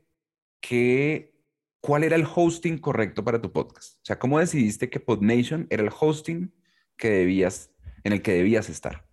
que 0.61 1.35
cuál 1.81 2.03
era 2.03 2.15
el 2.15 2.27
hosting 2.33 2.77
correcto 2.77 3.23
para 3.23 3.41
tu 3.41 3.51
podcast? 3.51 3.95
O 3.95 4.05
sea, 4.05 4.19
¿cómo 4.19 4.39
decidiste 4.39 4.89
que 4.89 4.99
PodNation 4.99 5.67
era 5.69 5.83
el 5.83 5.91
hosting 5.97 6.53
que 6.97 7.09
debías, 7.09 7.71
en 8.03 8.13
el 8.13 8.21
que 8.21 8.33
debías 8.33 8.69
estar? 8.69 9.05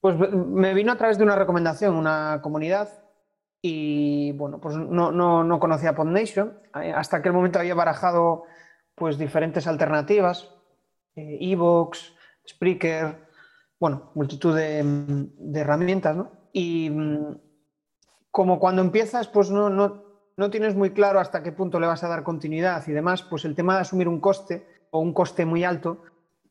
Pues 0.00 0.16
me 0.18 0.74
vino 0.74 0.92
a 0.92 0.96
través 0.96 1.18
de 1.18 1.24
una 1.24 1.36
recomendación, 1.36 1.94
una 1.94 2.40
comunidad, 2.42 3.06
y 3.62 4.32
bueno, 4.32 4.60
pues 4.60 4.76
no, 4.76 5.10
no, 5.10 5.42
no 5.42 5.58
conocía 5.58 5.94
PodNation. 5.94 6.58
Eh, 6.80 6.92
hasta 6.92 7.16
aquel 7.16 7.32
momento 7.32 7.58
había 7.58 7.74
barajado 7.74 8.44
pues 8.94 9.18
diferentes 9.18 9.66
alternativas, 9.66 10.54
eh, 11.16 11.38
Evox, 11.40 12.14
Spreaker, 12.48 13.25
bueno, 13.78 14.10
multitud 14.14 14.54
de, 14.56 14.82
de 14.84 15.60
herramientas, 15.60 16.16
¿no? 16.16 16.30
Y 16.52 16.90
mm, 16.90 17.38
como 18.30 18.58
cuando 18.58 18.82
empiezas, 18.82 19.28
pues 19.28 19.50
no, 19.50 19.70
no, 19.70 20.04
no 20.36 20.50
tienes 20.50 20.74
muy 20.74 20.90
claro 20.90 21.20
hasta 21.20 21.42
qué 21.42 21.52
punto 21.52 21.80
le 21.80 21.86
vas 21.86 22.04
a 22.04 22.08
dar 22.08 22.22
continuidad 22.22 22.86
y 22.86 22.92
demás, 22.92 23.22
pues 23.22 23.44
el 23.44 23.54
tema 23.54 23.74
de 23.74 23.80
asumir 23.82 24.08
un 24.08 24.20
coste 24.20 24.66
o 24.90 25.00
un 25.00 25.12
coste 25.12 25.44
muy 25.44 25.64
alto 25.64 26.02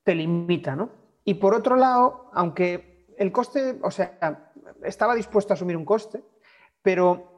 te 0.03 0.15
limita, 0.15 0.75
¿no? 0.75 0.89
Y 1.23 1.35
por 1.35 1.53
otro 1.53 1.75
lado, 1.75 2.29
aunque 2.33 3.05
el 3.17 3.31
coste, 3.31 3.79
o 3.81 3.91
sea, 3.91 4.51
estaba 4.83 5.15
dispuesto 5.15 5.53
a 5.53 5.55
asumir 5.55 5.77
un 5.77 5.85
coste, 5.85 6.23
pero 6.81 7.35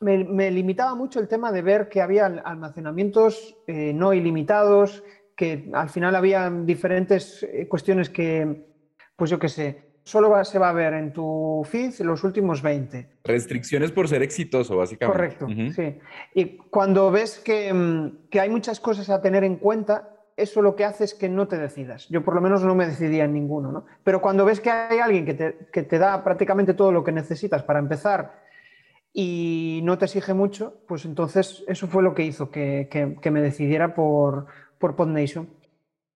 me, 0.00 0.50
limitaba 0.50 0.94
mucho 0.94 1.20
el 1.20 1.28
tema 1.28 1.52
de 1.52 1.62
ver 1.62 1.88
que 1.88 2.02
había 2.02 2.26
almacenamientos 2.26 3.56
eh, 3.66 3.92
no 3.94 4.12
ilimitados, 4.12 5.02
que 5.36 5.68
al 5.72 5.90
final 5.90 6.16
había 6.16 6.50
diferentes 6.50 7.42
eh, 7.42 7.68
cuestiones 7.68 8.08
que, 8.08 8.66
pues 9.14 9.30
yo 9.30 9.38
qué 9.38 9.48
sé, 9.48 9.86
solo 10.06 10.42
se 10.44 10.58
va 10.58 10.68
a 10.68 10.72
ver 10.72 10.94
en 10.94 11.12
tu 11.12 11.66
feed 11.68 11.92
los 12.00 12.22
últimos 12.22 12.62
20. 12.62 13.08
Restricciones 13.24 13.90
por 13.90 14.08
ser 14.08 14.22
exitoso, 14.22 14.76
básicamente. 14.76 15.36
Correcto, 15.36 15.46
sí. 15.74 15.98
Y 16.32 16.56
cuando 16.70 17.10
ves 17.10 17.42
mm, 17.44 18.28
que, 18.30 18.40
hay 18.40 18.48
muchas 18.48 18.78
cosas 18.78 19.10
a 19.10 19.20
tener 19.20 19.42
en 19.42 19.56
cuenta, 19.56 20.08
eso 20.36 20.62
lo 20.62 20.76
que 20.76 20.84
hace 20.84 21.02
es 21.02 21.14
que 21.14 21.28
no 21.28 21.48
te 21.48 21.58
decidas. 21.58 22.08
Yo 22.08 22.22
por 22.24 22.36
lo 22.36 22.40
menos 22.40 22.62
no 22.62 22.76
me 22.76 22.86
decidía 22.86 23.24
en 23.24 23.32
ninguno, 23.32 23.72
¿no? 23.72 23.86
Pero 24.04 24.22
cuando 24.22 24.44
ves 24.44 24.60
que 24.60 24.70
hay 24.70 25.00
alguien 25.00 25.24
que 25.24 25.82
te, 25.82 25.98
da 25.98 26.22
prácticamente 26.22 26.74
todo 26.74 26.92
lo 26.92 27.02
que 27.02 27.10
necesitas 27.10 27.64
para 27.64 27.80
empezar 27.80 28.44
y 29.12 29.80
no 29.82 29.98
te 29.98 30.04
exige 30.04 30.34
mucho, 30.34 30.82
pues 30.86 31.04
entonces 31.04 31.64
eso 31.66 31.88
fue 31.88 32.04
lo 32.04 32.14
que 32.14 32.22
hizo 32.22 32.50
que, 32.50 33.18
me 33.32 33.40
decidiera 33.40 33.92
por, 33.94 34.46
por 34.86 34.94
PodNation 34.94 35.48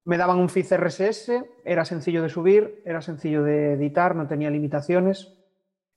me 0.05 0.17
daban 0.17 0.39
un 0.39 0.49
feed 0.49 0.73
RSS, 0.73 1.45
era 1.65 1.85
sencillo 1.85 2.23
de 2.23 2.29
subir, 2.29 2.83
era 2.85 3.03
sencillo 3.03 3.43
de 3.43 3.73
editar, 3.75 4.15
no 4.15 4.29
tenía 4.29 4.49
limitaciones. 4.49 5.37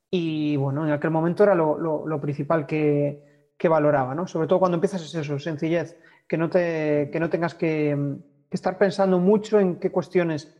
Y 0.09 0.57
bueno, 0.57 0.85
en 0.85 0.91
aquel 0.91 1.11
momento 1.11 1.43
era 1.43 1.55
lo, 1.55 2.19
principal 2.21 2.65
que, 2.65 3.31
valoraba, 3.69 4.13
¿no? 4.13 4.27
Sobre 4.27 4.47
todo 4.47 4.59
cuando 4.59 4.75
empiezas 4.75 5.01
es 5.03 5.15
eso, 5.15 5.39
sencillez, 5.39 5.97
que 6.27 6.37
no, 6.37 6.49
te, 6.49 7.09
que 7.13 7.19
no 7.19 7.29
tengas 7.29 7.55
que, 7.55 8.17
estar 8.51 8.77
pensando 8.77 9.19
mucho 9.19 9.59
en 9.59 9.79
qué 9.79 9.89
cuestiones. 9.89 10.53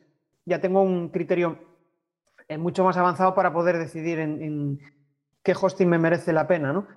Ya 0.46 0.62
tengo 0.62 0.82
un 0.82 1.10
criterio 1.10 1.58
eh, 2.48 2.58
mucho 2.58 2.86
más 2.86 2.96
avanzado 2.96 3.36
para 3.36 3.52
poder 3.52 3.78
decidir 3.78 4.20
en, 4.20 4.42
en 4.42 4.80
qué 5.44 5.54
hosting 5.60 5.90
me 5.90 5.98
merece 5.98 6.32
la 6.32 6.48
pena, 6.48 6.72
¿no? 6.72 6.88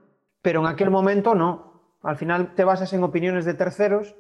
Pero 0.43 0.61
en 0.61 0.67
aquel 0.67 0.91
momento 0.91 1.35
no. 1.35 1.99
Al 2.03 2.17
final 2.17 2.55
te 2.55 2.65
basas 2.65 2.93
en 2.93 3.03
opiniones 3.03 3.45
de 3.45 3.55
terceros 3.55 4.15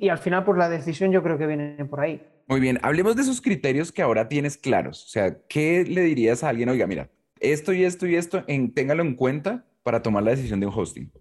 y 0.00 0.08
al 0.08 0.18
final, 0.18 0.44
pues 0.44 0.56
la 0.56 0.68
decisión 0.68 1.12
yo 1.12 1.22
creo 1.22 1.36
que 1.36 1.46
viene 1.46 1.84
por 1.84 2.00
ahí. 2.00 2.26
Muy 2.46 2.58
bien, 2.58 2.78
hablemos 2.82 3.14
de 3.16 3.22
esos 3.22 3.40
criterios 3.40 3.92
que 3.92 4.00
ahora 4.00 4.28
tienes 4.28 4.56
claros. 4.56 5.04
O 5.04 5.08
sea, 5.08 5.36
¿qué 5.46 5.84
le 5.84 6.00
dirías 6.00 6.42
a 6.42 6.48
alguien? 6.48 6.70
Oiga, 6.70 6.86
mira, 6.86 7.10
esto 7.38 7.74
y 7.74 7.84
esto 7.84 8.06
y 8.06 8.16
esto, 8.16 8.42
en, 8.46 8.72
téngalo 8.72 9.02
en 9.02 9.14
cuenta 9.14 9.66
para 9.82 10.02
tomar 10.02 10.22
la 10.22 10.30
decisión 10.30 10.58
de 10.58 10.66
un 10.66 10.72
hosting. 10.74 11.12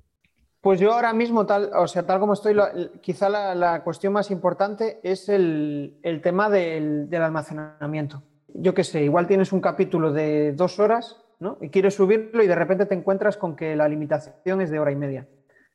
Pues 0.62 0.80
yo 0.80 0.94
ahora 0.94 1.14
mismo, 1.14 1.46
tal, 1.46 1.72
o 1.76 1.88
sea, 1.88 2.06
tal 2.06 2.20
como 2.20 2.34
estoy, 2.34 2.56
quizá 3.02 3.30
la, 3.30 3.84
cuestión 3.84 4.14
más 4.14 4.32
importante 4.32 5.00
es 5.04 5.28
el, 5.28 6.00
tema 6.24 6.50
del, 6.50 7.10
del, 7.10 7.22
almacenamiento. 7.22 8.24
Yo 8.48 8.74
qué 8.74 8.86
sé, 8.86 9.04
igual 9.04 9.28
tienes 9.28 9.52
un 9.52 9.62
capítulo 9.62 10.14
de 10.14 10.54
dos 10.54 10.80
horas, 10.80 11.18
¿no? 11.40 11.58
Y 11.62 11.70
quieres 11.70 11.96
subirlo 11.96 12.44
y 12.44 12.48
de 12.48 12.56
repente 12.56 12.86
te 12.86 12.96
encuentras 12.96 13.38
con 13.38 13.56
que 13.56 13.76
la 13.76 13.88
limitación 13.90 14.62
es 14.62 14.72
de 14.72 14.80
hora 14.80 14.92
y 14.92 14.96
media. 14.96 15.28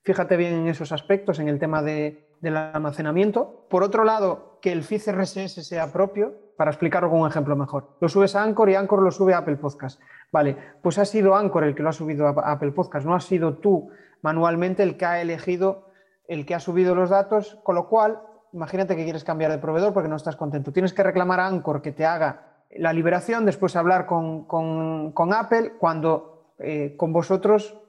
Fíjate 0.03 0.37
bien 0.37 0.53
en 0.55 0.69
esos 0.69 0.93
aspectos, 0.93 1.39
en 1.39 1.49
el 1.49 1.59
tema 1.59 1.83
de, 1.83 2.25
del 2.45 2.57
almacenamiento. 2.57 3.67
Por 3.69 3.83
otro 3.83 4.05
lado, 4.05 4.59
que 4.63 4.71
el 4.71 4.85
feed 4.85 5.03
RSS 5.11 5.67
sea 5.67 5.93
propio, 5.93 6.45
para 6.57 6.71
explicarlo 6.71 7.11
con 7.11 7.21
un 7.21 7.29
ejemplo 7.29 7.57
mejor. 7.57 7.97
Lo 8.01 8.09
subes 8.09 8.37
a 8.37 8.43
Anchor 8.43 8.71
y 8.71 8.77
Anchor 8.77 9.03
lo 9.03 9.11
sube 9.11 9.35
a 9.35 9.39
Apple 9.39 9.57
Podcast. 9.57 10.01
Vale, 10.31 10.57
pues 10.83 10.99
ha 10.99 11.05
sido 11.05 11.35
Anchor 11.35 11.65
el 11.65 11.75
que 11.75 11.83
lo 11.83 11.89
ha 11.89 11.93
subido 11.93 12.29
a 12.29 12.53
Apple 12.53 12.73
Podcast, 12.73 13.07
no 13.07 13.15
ha 13.15 13.21
sido 13.21 13.55
tú 13.59 13.91
manualmente 14.23 14.83
el 14.83 14.97
que 14.97 15.05
ha 15.05 15.21
elegido, 15.21 15.89
el 16.29 16.47
que 16.47 16.55
ha 16.55 16.61
subido 16.61 16.95
los 16.95 17.11
datos, 17.11 17.61
con 17.65 17.75
lo 17.75 17.89
cual, 17.89 18.21
imagínate 18.53 18.97
que 18.97 19.05
quieres 19.05 19.25
cambiar 19.25 19.51
de 19.51 19.59
proveedor 19.59 19.93
porque 19.93 20.09
no 20.09 20.17
estás 20.17 20.37
contento. 20.37 20.73
Tienes 20.73 20.95
que 20.95 21.03
reclamar 21.03 21.41
a 21.41 21.47
Anchor 21.47 21.83
que 21.83 21.93
te 21.93 22.07
haga 22.07 22.63
la 22.77 22.93
liberación, 22.93 23.45
después 23.45 23.77
hablar 23.77 24.07
con, 24.07 25.33
Apple, 25.33 25.73
cuando 25.79 26.55
eh, 26.59 26.95
con 26.97 27.13
vosotros 27.13 27.81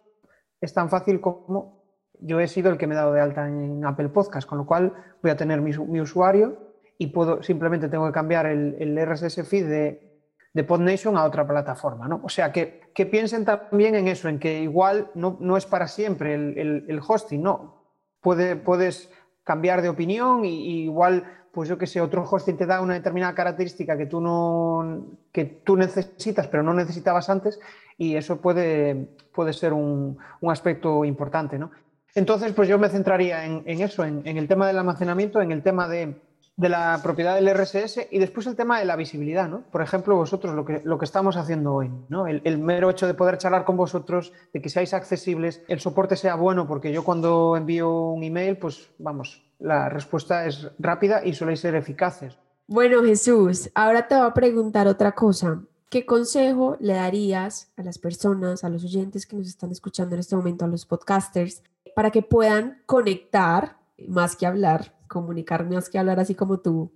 es 0.59 0.73
tan 0.73 0.89
fácil 0.89 1.21
como 1.21 1.84
yo 2.21 2.39
he 2.39 2.47
sido 2.47 2.71
el 2.71 2.77
que 2.77 2.87
me 2.87 2.95
he 2.95 2.97
dado 2.97 3.13
de 3.13 3.21
alta 3.21 3.47
en 3.47 3.85
Apple 3.85 4.09
Podcast, 4.09 4.47
con 4.47 4.57
lo 4.57 4.65
cual 4.65 4.93
voy 5.21 5.31
a 5.31 5.37
tener 5.37 5.61
mi, 5.61 5.99
usuario 5.99 6.57
y 6.97 7.07
puedo 7.07 7.43
simplemente 7.43 7.89
tengo 7.89 8.05
que 8.07 8.13
cambiar 8.13 8.45
el, 8.45 8.97
RSS 8.97 9.47
feed 9.47 9.67
de, 9.67 10.21
de, 10.53 10.63
PodNation 10.63 11.17
a 11.17 11.25
otra 11.25 11.45
plataforma. 11.47 12.07
¿no? 12.07 12.21
O 12.23 12.29
sea, 12.29 12.51
que, 12.51 12.81
piensen 12.93 13.45
también 13.45 13.95
en 13.95 14.07
eso, 14.07 14.29
en 14.29 14.39
que 14.39 14.61
igual 14.61 15.11
no, 15.15 15.57
es 15.57 15.65
para 15.65 15.87
siempre 15.87 16.33
el, 16.33 17.01
hosting, 17.05 17.41
no. 17.41 17.83
Puede, 18.21 18.55
puedes 18.55 19.11
cambiar 19.43 19.81
de 19.81 19.89
opinión 19.89 20.45
y, 20.45 20.83
igual, 20.83 21.25
pues 21.51 21.69
yo 21.69 21.77
que 21.77 21.85
sé, 21.85 22.01
otro 22.01 22.23
hosting 22.23 22.57
te 22.57 22.65
da 22.65 22.81
una 22.81 22.95
determinada 22.95 23.35
característica 23.35 23.97
que 23.97 24.07
tú, 24.07 24.19
no, 24.19 25.17
que 25.31 25.45
tú 25.45 25.75
necesitas, 25.75 26.47
pero 26.47 26.63
no 26.63 26.73
necesitabas 26.73 27.29
antes, 27.29 27.59
y 27.97 28.15
eso 28.15 28.41
puede, 28.41 29.09
puede 29.33 29.53
ser 29.53 29.73
un, 29.73 30.17
un 30.41 30.51
aspecto 30.51 31.05
importante. 31.05 31.59
¿no? 31.59 31.71
Entonces, 32.15 32.53
pues 32.53 32.69
yo 32.69 32.79
me 32.79 32.87
centraría 32.87 33.43
en, 33.45 33.81
eso, 33.81 34.05
en, 34.05 34.25
el 34.25 34.47
tema 34.47 34.67
del 34.67 34.77
almacenamiento, 34.77 35.41
en 35.41 35.51
el 35.51 35.61
tema 35.61 35.89
de, 35.89 36.15
la 36.55 37.01
propiedad 37.03 37.35
del 37.35 37.53
RSS 37.53 38.07
y 38.09 38.19
después 38.19 38.47
el 38.47 38.55
tema 38.55 38.79
de 38.79 38.85
la 38.85 38.95
visibilidad, 38.95 39.49
¿no? 39.49 39.63
Por 39.69 39.81
ejemplo, 39.81 40.15
vosotros, 40.15 40.55
lo 40.55 40.97
que, 40.97 41.05
estamos 41.05 41.35
haciendo 41.35 41.73
hoy, 41.73 41.91
¿no? 42.07 42.25
El, 42.27 42.57
mero 42.57 42.89
hecho 42.89 43.05
de 43.05 43.15
poder 43.15 43.37
charlar 43.37 43.65
con 43.65 43.75
vosotros, 43.75 44.31
de 44.53 44.61
que 44.61 44.69
seáis 44.69 44.93
accesibles, 44.93 45.61
el 45.67 45.81
soporte 45.81 46.15
sea 46.15 46.35
bueno, 46.35 46.65
porque 46.65 46.93
yo 46.93 47.03
cuando 47.03 47.57
envío 47.57 47.91
un 47.91 48.23
email, 48.23 48.57
pues 48.57 48.89
vamos, 48.97 49.43
la 49.59 49.89
respuesta 49.89 50.45
es 50.45 50.71
rápida 50.79 51.21
y 51.25 51.33
soléis 51.33 51.59
ser 51.59 51.75
eficaces. 51.75 52.37
Bueno, 52.65 53.03
Jesús, 53.03 53.69
ahora 53.75 54.07
te 54.07 54.15
voy 54.15 54.25
a 54.25 54.33
preguntar 54.33 54.87
otra 54.87 55.11
cosa. 55.11 55.61
¿Qué 55.89 56.05
consejo 56.05 56.77
le 56.79 56.93
darías 56.93 57.71
a 57.77 57.83
las 57.83 57.99
personas, 57.99 58.63
a 58.63 58.69
los 58.69 58.83
oyentes 58.83 59.27
que 59.27 59.35
nos 59.35 59.47
están 59.47 59.71
escuchando 59.71 60.15
en 60.15 60.19
este 60.19 60.35
momento, 60.35 60.65
a 60.65 60.67
los 60.67 60.85
podcasters, 60.85 61.61
para 61.95 62.09
que 62.09 62.23
puedan 62.23 62.81
conectar, 62.85 63.77
más 64.07 64.35
que 64.35 64.47
hablar, 64.47 64.95
comunicar 65.07 65.69
más 65.69 65.89
que 65.89 65.99
hablar, 65.99 66.19
así 66.19 66.33
como 66.33 66.59
tu, 66.59 66.91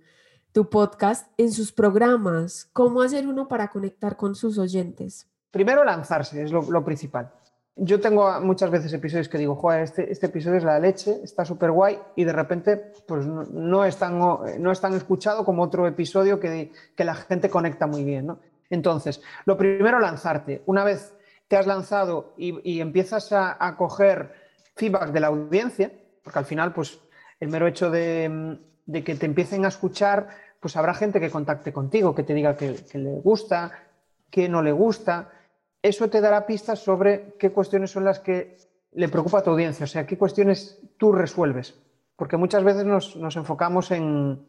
tu 0.52 0.68
podcast, 0.68 1.30
en 1.38 1.52
sus 1.52 1.72
programas. 1.72 2.68
¿Cómo 2.72 3.00
hacer 3.00 3.28
uno 3.28 3.46
para 3.46 3.68
conectar 3.68 4.16
con 4.16 4.34
sus 4.34 4.58
oyentes? 4.58 5.28
Primero 5.52 5.84
lanzarse, 5.84 6.42
es 6.42 6.50
lo, 6.50 6.84
principal. 6.84 7.30
Yo 7.76 8.00
tengo 8.00 8.40
muchas 8.40 8.70
veces 8.70 8.92
episodios 8.92 9.28
que 9.28 9.38
digo, 9.38 9.54
joder, 9.54 9.84
este, 9.84 10.12
este 10.12 10.26
episodio 10.26 10.58
es 10.58 10.64
la 10.64 10.78
leche, 10.80 11.20
está 11.22 11.44
súper 11.44 11.70
guay 11.70 11.98
y 12.16 12.24
de 12.24 12.32
repente 12.32 12.92
pues 13.06 13.24
no, 13.24 13.84
es 13.84 13.96
tan, 13.96 14.18
no 14.18 14.70
es 14.72 14.80
tan 14.80 14.92
escuchado 14.94 15.44
como 15.44 15.62
otro 15.62 15.86
episodio 15.86 16.38
que, 16.40 16.72
que 16.94 17.04
la 17.04 17.14
gente 17.14 17.48
conecta 17.48 17.86
muy 17.86 18.04
bien. 18.04 18.26
¿no? 18.26 18.38
Entonces, 18.70 19.20
lo 19.44 19.56
primero, 19.56 19.98
lanzarte. 19.98 20.62
Una 20.66 20.84
vez 20.84 21.14
te 21.48 21.56
has 21.56 21.66
lanzado 21.66 22.34
y, 22.36 22.80
empiezas 22.80 23.32
a, 23.32 23.74
coger 23.76 24.32
feedback 24.76 25.10
de 25.10 25.20
la 25.20 25.26
audiencia, 25.26 25.92
porque 26.22 26.38
al 26.38 26.44
final, 26.44 26.72
pues 26.72 27.00
el 27.40 27.48
mero 27.48 27.66
hecho 27.66 27.90
de, 27.90 28.58
que 29.04 29.14
te 29.16 29.26
empiecen 29.26 29.64
a 29.64 29.68
escuchar, 29.68 30.28
pues 30.60 30.76
habrá 30.76 30.94
gente 30.94 31.20
que 31.20 31.30
contacte 31.30 31.72
contigo, 31.72 32.14
que 32.14 32.22
te 32.22 32.34
diga 32.34 32.56
que, 32.56 32.76
le 32.94 33.20
gusta, 33.20 33.72
que 34.30 34.48
no 34.48 34.62
le 34.62 34.72
gusta. 34.72 35.30
Eso 35.82 36.08
te 36.08 36.20
dará 36.20 36.46
pistas 36.46 36.78
sobre 36.78 37.34
qué 37.38 37.50
cuestiones 37.50 37.90
son 37.90 38.04
las 38.04 38.20
que 38.20 38.56
le 38.92 39.08
preocupa 39.08 39.38
a 39.38 39.42
tu 39.42 39.50
audiencia? 39.50 39.84
O 39.84 39.88
sea, 39.88 40.06
¿qué 40.06 40.18
cuestiones 40.18 40.78
tú 40.96 41.12
resuelves? 41.12 41.74
Porque 42.16 42.36
muchas 42.36 42.64
veces 42.64 42.84
nos, 42.84 43.36
enfocamos 43.36 43.90
en 43.90 44.46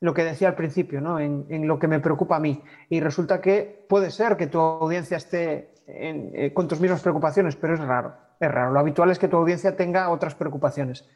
lo 0.00 0.14
que 0.14 0.24
decía 0.24 0.48
al 0.48 0.54
principio, 0.54 1.00
¿no? 1.00 1.20
en, 1.20 1.68
lo 1.68 1.78
que 1.78 1.86
me 1.86 2.00
preocupa 2.00 2.36
a 2.36 2.40
mí. 2.40 2.62
Y 2.88 3.00
resulta 3.00 3.40
que 3.40 3.86
puede 3.88 4.10
ser 4.10 4.36
que 4.36 4.46
tu 4.46 4.58
audiencia 4.58 5.18
esté 5.18 5.74
eh, 5.86 6.52
con 6.54 6.68
tus 6.68 6.80
mismas 6.80 7.02
preocupaciones, 7.02 7.56
pero 7.56 7.74
es 7.74 7.80
raro. 7.80 8.14
Es 8.40 8.50
raro. 8.50 8.72
Lo 8.72 8.80
habitual 8.80 9.10
es 9.10 9.18
que 9.18 9.28
tu 9.28 9.36
audiencia 9.36 9.76
tenga 9.76 10.08
otras 10.08 10.34
preocupaciones. 10.34 11.06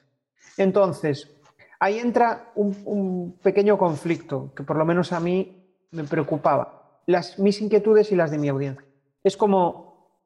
Entonces, 0.58 1.34
ahí 1.80 1.98
entra 1.98 2.52
un, 2.54 3.38
pequeño 3.42 3.78
conflicto 3.78 4.52
que 4.54 4.62
por 4.62 4.76
lo 4.76 4.84
menos 4.84 5.12
a 5.12 5.20
mí 5.20 5.66
me 5.90 6.04
preocupaba. 6.04 7.00
Las, 7.06 7.38
mis 7.38 7.60
inquietudes 7.62 8.12
y 8.12 8.16
las 8.16 8.30
de 8.30 8.38
mi 8.38 8.48
audiencia. 8.48 8.84
Es 9.22 9.38
como, 9.38 10.20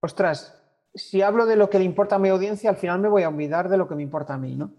ostras, 0.00 0.62
si 0.94 1.22
hablo 1.22 1.46
de 1.46 1.56
lo 1.56 1.70
que 1.70 1.78
le 1.78 1.84
importa 1.84 2.16
a 2.16 2.18
mi 2.18 2.28
audiencia, 2.28 2.68
al 2.68 2.76
final 2.76 3.00
me 3.00 3.08
voy 3.08 3.22
a 3.22 3.30
olvidar 3.30 3.70
de 3.70 3.78
lo 3.78 3.88
que 3.88 3.94
me 3.94 4.02
importa 4.02 4.34
a 4.34 4.38
mí, 4.38 4.54
¿no? 4.54 4.72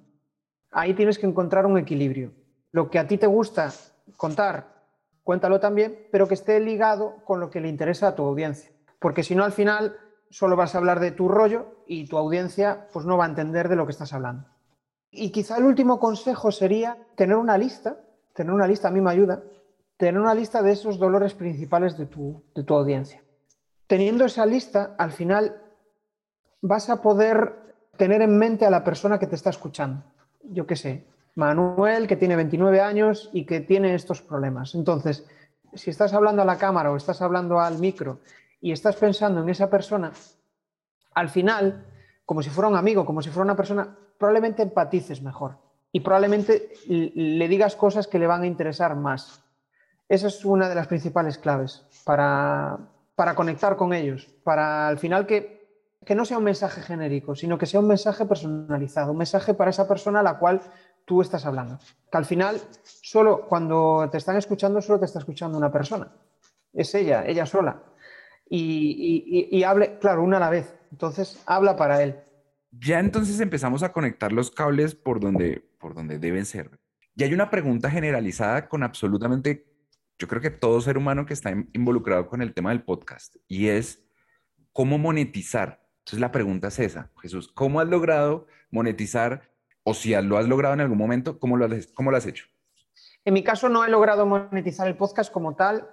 Ahí 0.70 0.94
tienes 0.94 1.18
que 1.18 1.26
encontrar 1.26 1.66
un 1.66 1.78
equilibrio. 1.80 2.32
Lo 2.74 2.90
que 2.90 2.98
a 2.98 3.08
ti 3.08 3.20
te 3.20 3.28
gusta 3.28 3.72
contar, 4.18 4.84
cuéntalo 5.24 5.60
también, 5.60 6.08
pero 6.12 6.28
que 6.28 6.34
esté 6.34 6.60
ligado 6.60 7.24
con 7.24 7.40
lo 7.40 7.52
que 7.52 7.62
le 7.62 7.70
interesa 7.70 8.10
a 8.10 8.16
tu 8.16 8.24
audiencia. 8.24 8.72
Porque 9.00 9.22
si 9.22 9.36
no, 9.36 9.44
al 9.44 9.52
final 9.52 9.96
solo 10.32 10.56
vas 10.56 10.74
a 10.74 10.80
hablar 10.80 11.00
de 11.00 11.12
tu 11.12 11.28
rollo 11.28 11.84
y 11.86 12.08
tu 12.08 12.18
audiencia 12.18 12.88
pues 12.92 13.06
no 13.06 13.16
va 13.16 13.26
a 13.26 13.30
entender 13.30 13.70
de 13.70 13.76
lo 13.76 13.86
que 13.86 13.92
estás 13.92 14.12
hablando. 14.12 14.48
Y 15.12 15.32
quizá 15.32 15.58
el 15.58 15.66
último 15.66 16.00
consejo 16.00 16.52
sería 16.52 16.98
tener 17.16 17.38
una 17.38 17.60
lista, 17.60 18.00
tener 18.34 18.52
una 18.52 18.68
lista 18.68 18.88
a 18.88 18.92
mí 18.92 19.02
me 19.02 19.12
ayuda, 19.12 19.44
tener 19.96 20.20
una 20.20 20.34
lista 20.34 20.64
de 20.64 20.72
esos 20.72 20.98
dolores 20.98 21.36
principales 21.36 21.96
de 21.96 22.08
tu, 22.08 22.44
de 22.56 22.64
tu 22.64 22.74
audiencia. 22.74 23.24
Teniendo 23.86 24.26
esa 24.26 24.48
lista, 24.48 24.96
al 24.98 25.12
final 25.12 25.62
vas 26.60 26.90
a 26.90 27.04
poder 27.04 27.76
tener 27.98 28.24
en 28.24 28.36
mente 28.36 28.66
a 28.66 28.72
la 28.72 28.84
persona 28.84 29.20
que 29.20 29.28
te 29.28 29.36
está 29.36 29.52
escuchando. 29.52 30.04
Yo 30.42 30.66
qué 30.66 30.76
sé, 30.76 31.06
Manuel, 31.36 32.08
que 32.08 32.16
tiene 32.16 32.36
29 32.36 32.82
años 32.82 33.30
y 33.34 33.46
que 33.46 33.60
tiene 33.60 33.96
estos 33.96 34.22
problemas. 34.22 34.76
Entonces, 34.76 35.26
si 35.74 35.90
estás 35.90 36.14
hablando 36.14 36.42
a 36.42 36.46
la 36.46 36.58
cámara 36.58 36.92
o 36.92 36.96
estás 36.96 37.22
hablando 37.22 37.60
al 37.60 37.80
micro 37.80 38.20
y 38.62 38.72
estás 38.72 38.96
pensando 38.96 39.42
en 39.42 39.50
esa 39.50 39.70
persona, 39.70 40.12
al 41.14 41.30
final, 41.30 41.86
como 42.26 42.42
si 42.42 42.50
fuera 42.50 42.68
un 42.68 42.76
amigo, 42.76 43.06
como 43.06 43.22
si 43.22 43.30
fuera 43.30 43.46
una 43.46 43.56
persona, 43.56 43.96
probablemente 44.18 44.62
empatices 44.62 45.22
mejor 45.22 45.58
y 45.92 46.00
probablemente 46.00 46.74
le 46.88 47.48
digas 47.48 47.76
cosas 47.76 48.08
que 48.08 48.20
le 48.20 48.28
van 48.28 48.44
a 48.44 48.48
interesar 48.48 48.96
más. 48.96 49.44
Esa 50.10 50.28
es 50.28 50.44
una 50.44 50.68
de 50.68 50.76
las 50.76 50.88
principales 50.88 51.38
claves 51.38 51.86
para, 52.04 52.80
conectar 53.36 53.76
con 53.76 53.94
ellos, 53.94 54.28
para 54.44 54.88
al 54.88 54.98
final 54.98 55.26
que, 55.26 55.86
que, 56.06 56.16
no 56.16 56.26
sea 56.26 56.40
un 56.40 56.44
mensaje 56.44 56.82
genérico, 56.82 57.36
sino 57.36 57.58
que 57.58 57.66
sea 57.66 57.80
un 57.80 57.88
mensaje 57.88 58.26
personalizado, 58.26 59.12
un 59.12 59.18
mensaje 59.18 59.54
para 59.54 59.70
esa 59.70 59.88
persona 59.88 60.20
a 60.20 60.24
la 60.24 60.40
cual 60.40 60.62
tú 61.06 61.22
estás 61.22 61.46
hablando. 61.46 61.80
Que 62.12 62.18
al 62.18 62.26
final, 62.26 62.62
solo 62.84 63.48
cuando 63.48 64.08
te 64.12 64.18
están 64.18 64.38
escuchando, 64.38 64.82
solo 64.82 65.00
te 65.00 65.06
está 65.06 65.20
escuchando 65.20 65.58
una 65.58 65.72
persona. 65.72 66.12
Es 66.72 66.94
ella, 66.96 67.26
ella 67.26 67.46
sola. 67.46 67.84
Y, 68.50 69.48
y 69.52 69.64
hable, 69.64 69.98
claro, 70.00 70.24
una 70.24 70.38
a 70.38 70.40
la 70.40 70.50
vez. 70.50 70.76
Entonces, 70.92 71.42
habla 71.46 71.76
para 71.76 72.04
él. 72.04 72.16
Ya 72.80 73.00
entonces 73.00 73.40
empezamos 73.40 73.84
a 73.84 73.92
conectar 73.92 74.32
los 74.32 74.50
cables 74.50 74.96
por 74.96 75.20
donde, 75.20 75.64
por 75.80 75.94
donde 75.94 76.18
deben 76.18 76.46
ser. 76.46 76.80
Y 77.16 77.24
hay 77.24 77.34
una 77.34 77.52
pregunta 77.52 77.90
generalizada 77.92 78.68
con 78.68 78.82
absolutamente, 78.82 79.68
yo 80.18 80.28
creo 80.28 80.42
que 80.42 80.50
todo 80.50 80.82
ser 80.82 80.98
humano 80.98 81.26
que 81.26 81.34
está 81.34 81.52
involucrado 81.74 82.28
con 82.28 82.42
el 82.42 82.54
tema 82.54 82.72
del 82.72 82.84
podcast, 82.84 83.36
y 83.48 83.68
es 83.68 84.04
cómo 84.72 84.98
monetizar. 84.98 85.88
Entonces 86.00 86.20
la 86.20 86.32
pregunta 86.32 86.70
es 86.70 86.80
esa, 86.80 87.12
Jesús, 87.22 87.52
¿cómo 87.54 87.80
has 87.80 87.88
logrado 87.88 88.48
monetizar? 88.72 89.53
O 89.84 89.94
si 89.94 90.16
lo 90.22 90.38
has 90.38 90.48
logrado 90.48 90.74
en 90.74 90.82
algún 90.82 90.98
momento, 90.98 91.40
¿cómo 91.40 91.58
lo 91.58 91.66
has, 91.66 91.88
cómo 91.88 92.12
lo 92.12 92.18
has 92.18 92.26
hecho? 92.26 92.46
En 93.26 93.34
mi 93.34 93.44
caso 93.44 93.70
no 93.70 93.86
he 93.86 93.90
logrado 93.90 94.26
monetizar 94.26 94.88
el 94.88 94.98
podcast 94.98 95.32
como 95.32 95.56
tal, 95.56 95.88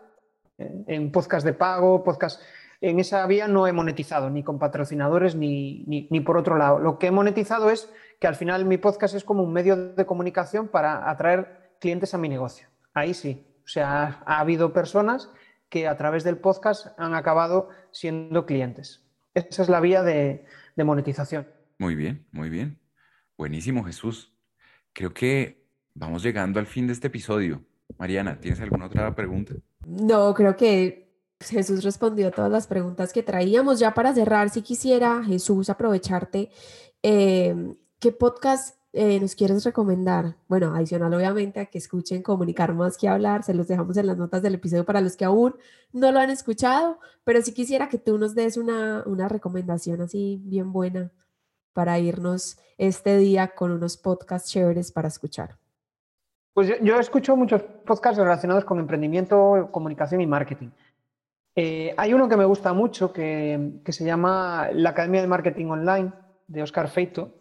eh, 0.59 0.85
en 0.87 1.13
podcast 1.13 1.45
de 1.45 1.53
pago, 1.53 2.03
podcast 2.05 2.41
en 2.81 2.99
esa 2.99 3.27
vía 3.27 3.47
no 3.47 3.67
he 3.67 3.73
monetizado 3.73 4.31
ni 4.31 4.43
con 4.43 4.59
patrocinadores 4.59 5.35
ni, 5.35 5.85
ni, 5.87 6.21
por 6.21 6.39
otro 6.39 6.57
lado. 6.57 6.79
Lo 6.79 6.99
que 6.99 7.09
he 7.09 7.11
monetizado 7.11 7.71
es 7.71 7.93
que 8.19 8.27
al 8.27 8.37
final 8.37 8.65
mi 8.65 8.79
podcast 8.79 9.15
es 9.15 9.25
como 9.25 9.43
un 9.43 9.53
medio 9.53 9.77
de 9.77 10.07
comunicación 10.07 10.69
para 10.69 11.11
atraer 11.11 11.75
clientes 11.79 12.15
a 12.15 12.19
mi 12.19 12.29
negocio. 12.29 12.69
Ahí 12.95 13.13
sí. 13.13 13.47
O 13.65 13.69
sea, 13.69 14.23
ha, 14.25 14.41
habido 14.41 14.73
personas 14.73 15.31
que 15.69 15.87
a 15.87 15.97
través 15.97 16.25
del 16.25 16.39
podcast 16.39 16.99
han 16.99 17.15
acabado 17.15 17.69
siendo 17.93 18.47
clientes. 18.47 19.07
Esa 19.35 19.63
es 19.63 19.69
la 19.69 19.81
vía 19.81 20.03
de, 20.03 20.47
de 20.75 20.85
monetización. 20.85 21.47
Muy 21.79 21.95
bien, 21.95 22.27
muy 22.33 22.49
bien. 22.49 22.80
Buenísimo, 23.41 23.83
Jesús. 23.85 24.31
Creo 24.93 25.15
que 25.15 25.65
vamos 25.95 26.23
llegando 26.23 26.61
al 26.61 26.67
fin 26.67 26.87
de 26.87 26.93
este 26.93 27.07
episodio. 27.07 27.65
Mariana, 27.97 28.39
¿tienes 28.39 28.61
alguna 28.61 28.85
otra 28.85 29.15
pregunta? 29.15 29.55
No, 29.87 30.35
creo 30.35 30.59
que 30.59 31.11
Jesús 31.41 31.83
respondió 31.83 32.31
todas 32.33 32.53
las 32.53 32.67
preguntas 32.67 33.15
que 33.15 33.23
traíamos. 33.23 33.79
Ya 33.79 33.95
para 33.95 34.13
cerrar, 34.13 34.51
si 34.51 34.61
quisiera, 34.61 35.25
Jesús, 35.25 35.71
aprovecharte, 35.71 36.51
em, 37.01 37.77
¿qué 37.99 38.13
podcast 38.13 38.77
eh, 38.93 39.19
nos 39.19 39.35
quieres 39.35 39.65
recomendar? 39.65 40.37
Bueno, 40.47 40.75
adicional 40.75 41.15
obviamente 41.15 41.61
a 41.61 41.65
que 41.65 41.79
escuchen 41.79 42.23
Comunicar 42.23 42.75
más 42.75 42.99
que 42.99 43.09
hablar, 43.09 43.43
se 43.43 43.55
los 43.55 43.67
dejamos 43.69 43.97
en 43.97 44.07
las 44.07 44.19
notas 44.19 44.43
del 44.43 44.57
episodio 44.57 44.85
para 44.85 45.01
los 45.01 45.17
que 45.17 45.25
aún 45.25 45.55
no 45.95 46.13
lo 46.13 46.19
han 46.19 46.29
escuchado, 46.29 46.99
pero 47.25 47.41
si 47.41 47.55
quisiera 47.55 47.89
que 47.89 47.97
tú 47.97 48.19
nos 48.19 48.35
des 48.35 48.59
una, 48.59 49.03
una 49.07 49.29
recomendación 49.31 50.03
así 50.03 50.43
bien 50.45 50.75
buena 50.75 51.11
para 51.73 51.99
irnos 51.99 52.59
este 52.79 53.17
día 53.17 53.49
con 53.49 53.71
unos 53.71 53.97
podcasts 53.97 54.51
chéveres 54.51 54.93
para 54.93 55.09
escuchar. 55.09 55.57
Pues 56.53 56.69
yo, 56.69 56.75
yo 56.83 56.99
escucho 56.99 57.37
muchos 57.37 57.63
podcasts 57.63 58.19
relacionados 58.19 58.65
con 58.65 58.79
emprendimiento, 58.79 59.69
comunicación 59.71 60.21
y 60.21 60.27
marketing. 60.27 60.71
Eh, 61.57 61.95
hay 61.97 62.15
uno 62.15 62.29
que 62.29 62.37
me 62.37 62.45
gusta 62.45 62.73
mucho 62.73 63.13
que, 63.13 63.81
se 63.87 64.05
llama 64.05 64.69
La 64.73 64.91
Academia 64.91 65.21
de 65.21 65.27
Marketing 65.27 65.67
Online 65.67 66.13
de 66.47 66.63
Oscar 66.63 66.89
Feito. 66.89 67.35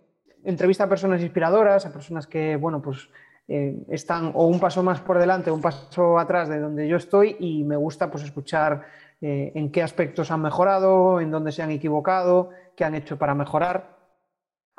Entrevista 0.43 0.85
a 0.85 0.89
personas 0.89 1.21
inspiradoras, 1.21 1.85
a 1.85 1.93
personas 1.93 2.25
que, 2.25 2.55
bueno, 2.55 2.81
pues 2.81 3.09
eh, 3.47 3.83
están 3.89 4.31
o 4.35 4.45
un 4.47 4.59
paso 4.59 4.83
más 4.83 4.99
por 5.01 5.19
delante 5.19 5.51
o 5.51 5.53
un 5.53 5.61
paso 5.61 6.17
atrás 6.17 6.49
de 6.49 6.59
donde 6.59 6.87
yo 6.87 6.97
estoy 6.97 7.35
y 7.39 7.63
me 7.63 7.75
gusta 7.75 8.09
pues 8.09 8.23
escuchar 8.23 8.83
eh, 9.21 9.51
en 9.55 9.71
qué 9.71 9.83
aspectos 9.83 10.31
han 10.31 10.41
mejorado, 10.41 11.19
en 11.19 11.31
dónde 11.31 11.51
se 11.51 11.61
han 11.61 11.71
equivocado, 11.71 12.49
qué 12.75 12.85
han 12.85 12.95
hecho 12.95 13.17
para 13.17 13.35
mejorar. 13.35 13.98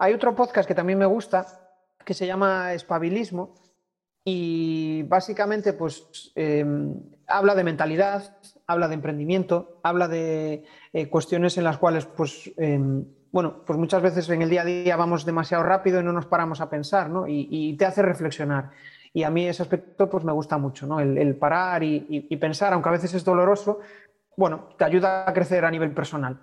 Hay 0.03 0.15
otro 0.15 0.35
podcast 0.35 0.67
que 0.67 0.75
también 0.75 0.99
me 0.99 1.07
gusta 1.07 1.47
que 2.05 2.15
se 2.15 2.27
llama 2.27 2.73
Espabilismo 2.73 3.55
y 4.25 5.03
básicamente 5.03 5.75
pues 5.75 6.33
habla 7.31 7.55
de 7.55 7.65
mentalidad, 7.65 8.37
habla 8.67 8.89
de 8.89 8.95
emprendimiento, 8.95 9.81
habla 9.83 10.09
de 10.09 10.65
eh, 10.93 11.09
cuestiones 11.09 11.59
en 11.59 11.65
las 11.65 11.79
cuales, 11.79 12.07
pues, 12.07 12.51
em, 12.57 13.05
bueno, 13.33 13.63
pues 13.67 13.79
muchas 13.79 14.03
veces 14.03 14.29
en 14.31 14.43
el 14.43 14.51
día 14.51 14.63
a 14.63 14.65
día 14.65 14.97
vamos 14.97 15.25
demasiado 15.25 15.63
rápido 15.65 16.01
y 16.01 16.05
no 16.05 16.13
nos 16.13 16.27
paramos 16.27 16.61
a 16.61 16.71
pensar, 16.71 17.11
¿no? 17.11 17.27
Y, 17.29 17.77
te 17.77 17.85
hace 17.85 18.03
reflexionar. 18.03 18.71
Y 19.13 19.23
a 19.23 19.31
mí 19.31 19.47
ese 19.47 19.63
aspecto, 19.63 20.09
pues, 20.09 20.25
me 20.25 20.33
gusta 20.33 20.59
mucho, 20.59 20.87
¿no? 20.87 21.01
El, 21.01 21.37
parar 21.37 21.83
y, 21.83 22.37
pensar, 22.37 22.73
aunque 22.73 22.89
a 22.89 22.93
veces 22.93 23.15
es 23.15 23.25
doloroso, 23.25 23.81
bueno, 24.37 24.71
te 24.79 24.85
ayuda 24.85 25.29
a 25.29 25.33
crecer 25.33 25.65
a 25.65 25.71
nivel 25.71 25.93
personal. 25.93 26.41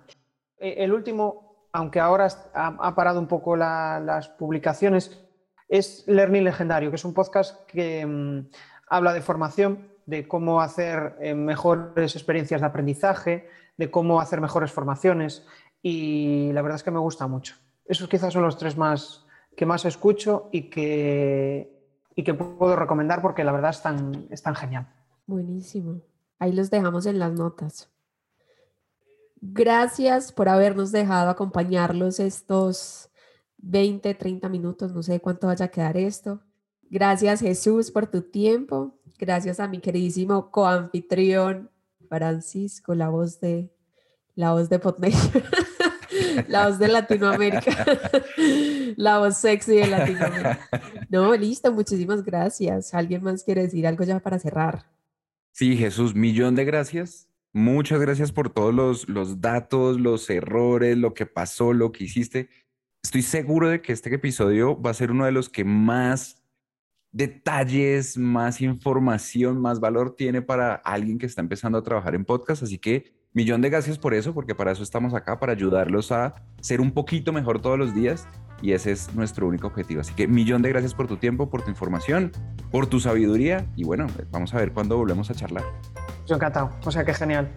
Eh, 0.58 0.76
el 0.78 0.92
último, 0.92 1.47
aunque 1.78 2.00
ahora 2.00 2.26
ha, 2.54 2.94
parado 2.96 3.20
un 3.20 3.28
poco 3.28 3.54
las 3.56 4.28
publicaciones, 4.30 5.24
es 5.68 6.02
Learning 6.08 6.42
Legendario, 6.42 6.90
que 6.90 6.96
es 6.96 7.04
un 7.04 7.14
podcast 7.14 7.64
que 7.66 8.00
em, 8.00 8.48
habla 8.88 9.12
de 9.12 9.22
formación, 9.22 9.86
de 10.04 10.26
cómo 10.26 10.60
hacer 10.60 11.14
eh, 11.20 11.36
mejores 11.36 12.16
experiencias 12.16 12.62
de 12.62 12.66
aprendizaje, 12.66 13.48
de 13.76 13.90
cómo 13.92 14.20
hacer 14.20 14.40
mejores 14.40 14.72
formaciones 14.72 15.46
y 15.80 16.50
la 16.52 16.62
verdad 16.62 16.76
es 16.76 16.82
que 16.82 16.90
me 16.90 16.98
gusta 16.98 17.28
mucho. 17.28 17.54
Esos 17.84 18.08
quizás 18.08 18.32
son 18.32 18.42
los 18.42 18.58
tres 18.58 18.76
más 18.76 19.24
que 19.56 19.64
más 19.64 19.84
escucho 19.84 20.48
y 20.50 20.70
que, 20.70 21.70
y 22.16 22.24
que 22.24 22.34
puedo 22.34 22.74
recomendar 22.74 23.22
porque 23.22 23.44
la 23.44 23.52
verdad 23.52 23.70
están, 23.70 24.26
están 24.30 24.56
genial. 24.56 24.88
Buenísimo. 25.26 26.00
Ahí 26.40 26.52
los 26.52 26.70
dejamos 26.70 27.06
en 27.06 27.20
las 27.20 27.32
notas. 27.32 27.88
Gracias 29.40 30.32
por 30.32 30.48
habernos 30.48 30.90
dejado 30.90 31.30
acompañarlos 31.30 32.18
estos 32.18 33.08
20, 33.58 34.14
30 34.14 34.48
minutos, 34.48 34.92
no 34.92 35.02
sé 35.02 35.20
cuánto 35.20 35.46
vaya 35.46 35.66
a 35.66 35.68
quedar 35.68 35.96
esto. 35.96 36.40
Gracias 36.90 37.40
Jesús 37.40 37.90
por 37.90 38.06
tu 38.08 38.22
tiempo. 38.22 38.98
Gracias 39.18 39.60
a 39.60 39.68
mi 39.68 39.80
queridísimo 39.80 40.50
coanfitrión 40.50 41.70
Francisco, 42.08 42.94
la 42.94 43.08
voz 43.08 43.40
de 43.40 43.70
la 44.34 44.52
voz 44.52 44.68
de 44.68 44.78
Potnation, 44.78 45.42
la 46.48 46.68
voz 46.68 46.78
de 46.78 46.88
Latinoamérica, 46.88 47.84
la 48.96 49.18
voz 49.18 49.36
sexy 49.36 49.76
de 49.76 49.86
Latinoamérica. 49.88 50.68
No, 51.10 51.34
listo, 51.34 51.72
muchísimas 51.72 52.24
gracias. 52.24 52.94
¿Alguien 52.94 53.22
más 53.22 53.42
quiere 53.42 53.62
decir 53.62 53.86
algo 53.86 54.04
ya 54.04 54.20
para 54.20 54.38
cerrar? 54.38 54.86
Sí, 55.52 55.76
Jesús, 55.76 56.14
millón 56.14 56.54
de 56.54 56.64
gracias 56.64 57.27
Muchas 57.52 58.00
gracias 58.00 58.30
por 58.30 58.50
todos 58.50 58.74
los, 58.74 59.08
los 59.08 59.40
datos, 59.40 59.98
los 59.98 60.28
errores, 60.30 60.96
lo 60.98 61.14
que 61.14 61.26
pasó, 61.26 61.72
lo 61.72 61.92
que 61.92 62.04
hiciste. 62.04 62.48
Estoy 63.02 63.22
seguro 63.22 63.68
de 63.68 63.80
que 63.80 63.92
este 63.92 64.14
episodio 64.14 64.80
va 64.80 64.90
a 64.90 64.94
ser 64.94 65.10
uno 65.10 65.24
de 65.24 65.32
los 65.32 65.48
que 65.48 65.64
más 65.64 66.42
detalles, 67.10 68.18
más 68.18 68.60
información, 68.60 69.60
más 69.60 69.80
valor 69.80 70.14
tiene 70.14 70.42
para 70.42 70.74
alguien 70.74 71.18
que 71.18 71.26
está 71.26 71.40
empezando 71.40 71.78
a 71.78 71.82
trabajar 71.82 72.14
en 72.14 72.24
podcast. 72.24 72.62
Así 72.62 72.78
que 72.78 73.17
millón 73.32 73.60
de 73.60 73.70
gracias 73.70 73.98
por 73.98 74.14
eso, 74.14 74.34
porque 74.34 74.54
para 74.54 74.72
eso 74.72 74.82
estamos 74.82 75.14
acá, 75.14 75.38
para 75.38 75.52
ayudarlos 75.52 76.12
a 76.12 76.34
ser 76.60 76.80
un 76.80 76.92
poquito 76.92 77.32
mejor 77.32 77.60
todos 77.60 77.78
los 77.78 77.94
días. 77.94 78.26
Y 78.60 78.72
ese 78.72 78.90
es 78.90 79.14
nuestro 79.14 79.46
único 79.46 79.68
objetivo. 79.68 80.00
Así 80.00 80.12
que 80.14 80.26
millón 80.26 80.62
de 80.62 80.70
gracias 80.70 80.92
por 80.92 81.06
tu 81.06 81.16
tiempo, 81.16 81.48
por 81.48 81.62
tu 81.62 81.70
información, 81.70 82.32
por 82.72 82.86
tu 82.86 82.98
sabiduría. 82.98 83.66
Y 83.76 83.84
bueno, 83.84 84.08
vamos 84.32 84.52
a 84.52 84.56
ver 84.56 84.72
cuándo 84.72 84.96
volvemos 84.96 85.30
a 85.30 85.34
charlar. 85.34 85.62
Yo 86.26 86.34
encantado. 86.34 86.70
O 86.84 86.90
sea, 86.90 87.04
que 87.04 87.14
genial. 87.14 87.48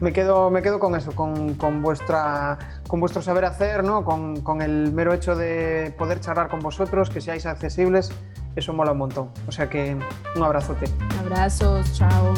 Me 0.00 0.12
quedo, 0.12 0.50
me 0.50 0.62
quedo 0.62 0.78
con 0.78 0.94
eso, 0.94 1.12
con, 1.12 1.54
con, 1.54 1.82
vuestra, 1.82 2.58
con 2.88 3.00
vuestro 3.00 3.20
saber 3.20 3.44
hacer, 3.44 3.84
¿no? 3.84 4.02
Con, 4.02 4.40
con, 4.40 4.62
el 4.62 4.92
mero 4.92 5.12
hecho 5.12 5.36
de 5.36 5.94
poder 5.98 6.20
charlar 6.20 6.48
con 6.48 6.60
vosotros, 6.60 7.10
que 7.10 7.20
seáis 7.20 7.44
accesibles, 7.44 8.10
eso 8.56 8.72
mola 8.72 8.92
un 8.92 8.98
montón. 8.98 9.30
O 9.46 9.52
sea 9.52 9.68
que 9.68 9.98
un 10.36 10.42
abrazote. 10.42 10.86
Abrazos, 11.20 11.92
chao. 11.92 12.32